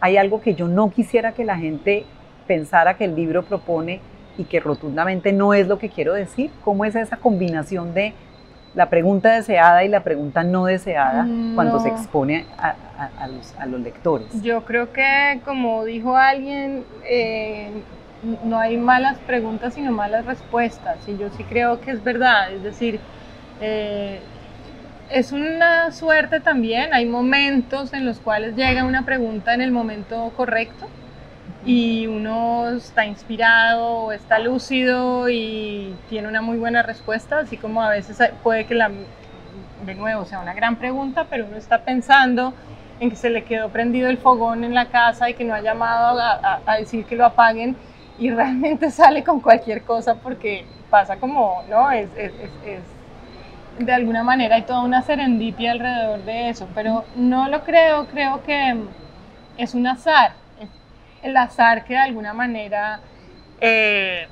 hay 0.00 0.16
algo 0.16 0.40
que 0.40 0.54
yo 0.54 0.68
no 0.68 0.88
quisiera 0.92 1.32
que 1.32 1.44
la 1.44 1.56
gente 1.56 2.04
pensara 2.46 2.94
que 2.94 3.06
el 3.06 3.16
libro 3.16 3.42
propone 3.42 4.00
y 4.38 4.44
que 4.44 4.60
rotundamente 4.60 5.32
no 5.32 5.52
es 5.52 5.66
lo 5.66 5.80
que 5.80 5.88
quiero 5.88 6.14
decir. 6.14 6.52
¿Cómo 6.62 6.84
es 6.84 6.94
esa 6.94 7.16
combinación 7.16 7.92
de 7.92 8.14
la 8.76 8.88
pregunta 8.88 9.32
deseada 9.32 9.82
y 9.82 9.88
la 9.88 10.04
pregunta 10.04 10.44
no 10.44 10.66
deseada 10.66 11.26
cuando 11.56 11.80
se 11.80 11.88
expone 11.88 12.46
a, 12.56 13.66
los, 13.66 13.80
lectores? 13.80 14.28
Yo 14.44 14.64
creo 14.64 14.92
que, 14.92 15.40
como 15.44 15.84
dijo 15.84 16.16
alguien, 16.16 16.84
eh, 17.04 17.82
no 18.44 18.60
hay 18.60 18.76
malas 18.76 19.18
preguntas 19.26 19.74
sino 19.74 19.90
malas 19.90 20.24
respuestas. 20.24 20.98
Y 21.08 21.18
yo 21.18 21.30
sí 21.30 21.42
creo 21.42 21.80
que 21.80 21.90
es 21.90 22.04
verdad. 22.04 22.52
Es 22.52 22.62
decir, 22.62 23.00
eh, 23.60 24.20
es 25.10 25.32
una 25.32 25.92
suerte 25.92 26.40
también. 26.40 26.94
Hay 26.94 27.06
momentos 27.06 27.92
en 27.92 28.06
los 28.06 28.18
cuales 28.20 28.54
llega 28.54 28.84
una 28.84 29.04
pregunta 29.04 29.54
en 29.54 29.60
el 29.60 29.72
momento 29.72 30.32
correcto 30.36 30.88
y 31.64 32.06
uno 32.06 32.70
está 32.70 33.04
inspirado, 33.04 34.12
está 34.12 34.38
lúcido 34.38 35.28
y 35.28 35.94
tiene 36.08 36.28
una 36.28 36.40
muy 36.40 36.56
buena 36.56 36.82
respuesta, 36.82 37.40
así 37.40 37.56
como 37.56 37.82
a 37.82 37.90
veces 37.90 38.18
puede 38.42 38.64
que 38.64 38.74
la, 38.74 38.90
de 39.84 39.94
nuevo, 39.94 40.24
sea 40.24 40.40
una 40.40 40.54
gran 40.54 40.76
pregunta, 40.76 41.26
pero 41.28 41.46
uno 41.46 41.56
está 41.56 41.84
pensando 41.84 42.54
en 42.98 43.10
que 43.10 43.16
se 43.16 43.30
le 43.30 43.44
quedó 43.44 43.68
prendido 43.70 44.08
el 44.08 44.18
fogón 44.18 44.64
en 44.64 44.74
la 44.74 44.86
casa 44.86 45.28
y 45.28 45.34
que 45.34 45.44
no 45.44 45.54
ha 45.54 45.60
llamado 45.60 46.18
a, 46.20 46.76
decir 46.78 47.04
que 47.04 47.16
lo 47.16 47.24
apaguen 47.26 47.76
y 48.18 48.30
realmente 48.34 48.90
sale 48.90 49.24
con 49.24 49.40
cualquier 49.40 49.82
cosa 49.82 50.14
porque 50.14 50.64
pasa 50.88 51.16
como, 51.16 51.62
¿no? 51.68 51.90
Es, 51.90 52.08
de 53.78 53.92
alguna 53.92 54.22
manera 54.22 54.56
hay 54.56 54.62
toda 54.62 54.82
una 54.82 55.02
serendipia 55.02 55.72
alrededor 55.72 56.24
de 56.24 56.50
eso, 56.50 56.68
pero 56.74 57.04
no 57.16 57.48
lo 57.48 57.64
creo, 57.64 58.06
creo 58.08 58.42
que 58.42 58.76
es 59.56 59.74
un 59.74 59.86
azar 59.86 60.32
el 61.22 61.36
azar 61.36 61.84
que 61.84 61.94
de 61.94 62.00
alguna 62.00 62.32
manera 62.32 63.00
eh, 63.60 64.26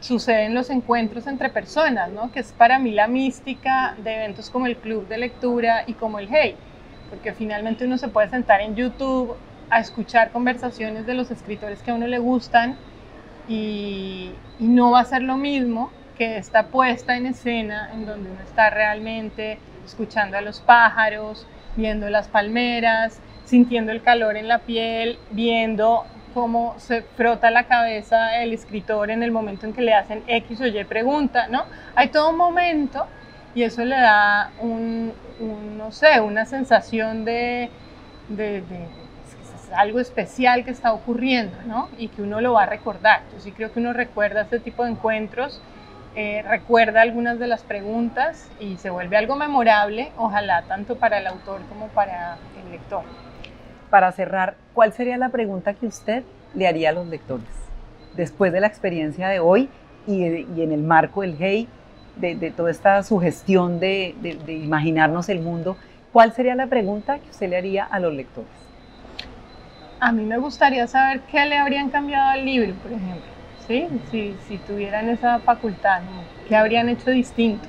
sucede 0.00 0.44
en 0.44 0.54
los 0.54 0.70
encuentros 0.70 1.26
entre 1.26 1.50
personas, 1.50 2.10
¿no? 2.10 2.32
que 2.32 2.40
es 2.40 2.52
para 2.52 2.78
mí 2.78 2.92
la 2.92 3.06
mística 3.06 3.94
de 4.02 4.16
eventos 4.16 4.50
como 4.50 4.66
el 4.66 4.76
club 4.76 5.06
de 5.08 5.18
lectura 5.18 5.84
y 5.86 5.94
como 5.94 6.18
el 6.18 6.28
Hey, 6.30 6.56
porque 7.10 7.32
finalmente 7.32 7.84
uno 7.84 7.98
se 7.98 8.08
puede 8.08 8.28
sentar 8.28 8.60
en 8.60 8.74
YouTube 8.74 9.36
a 9.68 9.80
escuchar 9.80 10.30
conversaciones 10.30 11.06
de 11.06 11.14
los 11.14 11.30
escritores 11.30 11.82
que 11.82 11.90
a 11.90 11.94
uno 11.94 12.06
le 12.06 12.18
gustan 12.18 12.76
y, 13.48 14.30
y 14.58 14.68
no 14.68 14.92
va 14.92 15.00
a 15.00 15.04
ser 15.04 15.22
lo 15.22 15.36
mismo 15.36 15.90
que 16.20 16.36
esta 16.36 16.64
puesta 16.64 17.16
en 17.16 17.24
escena 17.24 17.88
en 17.94 18.04
donde 18.04 18.30
uno 18.30 18.40
está 18.42 18.68
realmente 18.68 19.58
escuchando 19.86 20.36
a 20.36 20.42
los 20.42 20.60
pájaros, 20.60 21.46
viendo 21.76 22.10
las 22.10 22.28
palmeras, 22.28 23.18
sintiendo 23.46 23.90
el 23.90 24.02
calor 24.02 24.36
en 24.36 24.46
la 24.46 24.58
piel, 24.58 25.18
viendo 25.30 26.04
cómo 26.34 26.74
se 26.76 27.00
frota 27.00 27.50
la 27.50 27.64
cabeza 27.64 28.36
el 28.42 28.52
escritor 28.52 29.10
en 29.10 29.22
el 29.22 29.32
momento 29.32 29.64
en 29.64 29.72
que 29.72 29.80
le 29.80 29.94
hacen 29.94 30.22
X 30.26 30.60
o 30.60 30.66
Y 30.66 30.84
pregunta, 30.84 31.48
¿no? 31.48 31.64
Hay 31.94 32.08
todo 32.08 32.28
un 32.28 32.36
momento 32.36 33.06
y 33.54 33.62
eso 33.62 33.82
le 33.86 33.96
da 33.96 34.50
un, 34.60 35.14
no 35.78 35.90
sé, 35.90 36.20
una 36.20 36.44
sensación 36.44 37.24
de, 37.24 37.70
de, 38.28 38.62
algo 39.74 40.00
especial 40.00 40.66
que 40.66 40.70
está 40.70 40.92
ocurriendo, 40.92 41.56
¿no? 41.64 41.88
Y 41.96 42.08
que 42.08 42.20
uno 42.20 42.42
lo 42.42 42.52
va 42.52 42.64
a 42.64 42.66
recordar. 42.66 43.22
Yo 43.32 43.40
sí 43.40 43.52
creo 43.52 43.72
que 43.72 43.80
uno 43.80 43.94
recuerda 43.94 44.42
este 44.42 44.60
tipo 44.60 44.84
de 44.84 44.90
encuentros, 44.90 45.62
eh, 46.16 46.42
recuerda 46.48 47.02
algunas 47.02 47.38
de 47.38 47.46
las 47.46 47.62
preguntas 47.62 48.50
y 48.58 48.76
se 48.78 48.90
vuelve 48.90 49.16
algo 49.16 49.36
memorable, 49.36 50.10
ojalá 50.16 50.62
tanto 50.62 50.96
para 50.96 51.18
el 51.18 51.26
autor 51.26 51.60
como 51.68 51.88
para 51.88 52.36
el 52.64 52.72
lector 52.72 53.04
para 53.90 54.12
cerrar, 54.12 54.54
¿cuál 54.72 54.92
sería 54.92 55.18
la 55.18 55.28
pregunta 55.28 55.74
que 55.74 55.86
usted 55.86 56.22
le 56.54 56.66
haría 56.66 56.90
a 56.90 56.92
los 56.92 57.06
lectores? 57.08 57.46
Después 58.14 58.52
de 58.52 58.60
la 58.60 58.68
experiencia 58.68 59.28
de 59.28 59.40
hoy 59.40 59.68
y, 60.06 60.24
en 60.24 60.72
el 60.72 60.82
marco 60.82 61.20
del 61.20 61.36
Hey, 61.38 61.68
de, 62.16 62.50
toda 62.56 62.70
esta 62.70 63.02
sugestión 63.02 63.80
de, 63.80 64.14
imaginarnos 64.48 65.28
el 65.28 65.40
mundo, 65.40 65.76
¿cuál 66.12 66.32
sería 66.32 66.54
la 66.54 66.68
pregunta 66.68 67.18
que 67.18 67.30
usted 67.30 67.50
le 67.50 67.56
haría 67.58 67.84
a 67.84 67.98
los 67.98 68.14
lectores? 68.14 68.48
A 69.98 70.12
mí 70.12 70.24
me 70.24 70.38
gustaría 70.38 70.86
saber 70.86 71.20
qué 71.30 71.44
le 71.44 71.58
habrían 71.58 71.90
cambiado 71.90 72.30
al 72.30 72.44
libro, 72.44 72.72
por 72.76 72.92
ejemplo, 72.92 73.30
¿sí? 73.70 73.86
si, 74.10 74.34
si 74.48 74.58
tuvieran 74.58 75.08
esa 75.08 75.38
facultad, 75.38 76.02
¿qué 76.48 76.56
habrían 76.56 76.88
hecho 76.88 77.10
distinto? 77.10 77.68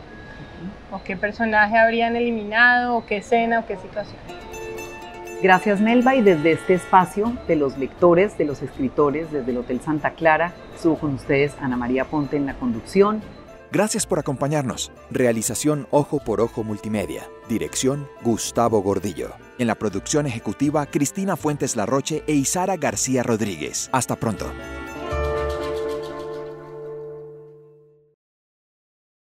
¿O 0.91 1.01
qué 1.03 1.15
personaje 1.15 1.77
habrían 1.77 2.15
eliminado? 2.15 2.97
¿O 2.97 3.05
qué 3.05 3.17
escena? 3.17 3.59
¿O 3.59 3.65
qué 3.67 3.77
situación? 3.77 4.17
Gracias 5.41 5.79
Nelva 5.79 6.15
y 6.15 6.21
desde 6.21 6.51
este 6.51 6.73
espacio 6.75 7.33
de 7.47 7.55
los 7.55 7.77
lectores, 7.77 8.37
de 8.37 8.45
los 8.45 8.61
escritores, 8.61 9.31
desde 9.31 9.51
el 9.51 9.57
Hotel 9.57 9.79
Santa 9.81 10.11
Clara, 10.11 10.53
estuvo 10.75 10.97
con 10.97 11.13
ustedes 11.15 11.53
Ana 11.61 11.77
María 11.77 12.05
Ponte 12.05 12.37
en 12.37 12.45
la 12.45 12.55
conducción. 12.55 13.21
Gracias 13.71 14.05
por 14.05 14.19
acompañarnos. 14.19 14.91
Realización 15.09 15.87
Ojo 15.91 16.19
por 16.19 16.41
Ojo 16.41 16.63
Multimedia. 16.63 17.23
Dirección 17.47 18.07
Gustavo 18.21 18.81
Gordillo. 18.81 19.31
En 19.59 19.67
la 19.67 19.75
producción 19.75 20.27
ejecutiva 20.27 20.85
Cristina 20.87 21.37
Fuentes 21.37 21.75
Larroche 21.75 22.23
e 22.27 22.33
Isara 22.33 22.75
García 22.75 23.23
Rodríguez. 23.23 23.89
Hasta 23.93 24.17
pronto. 24.17 24.47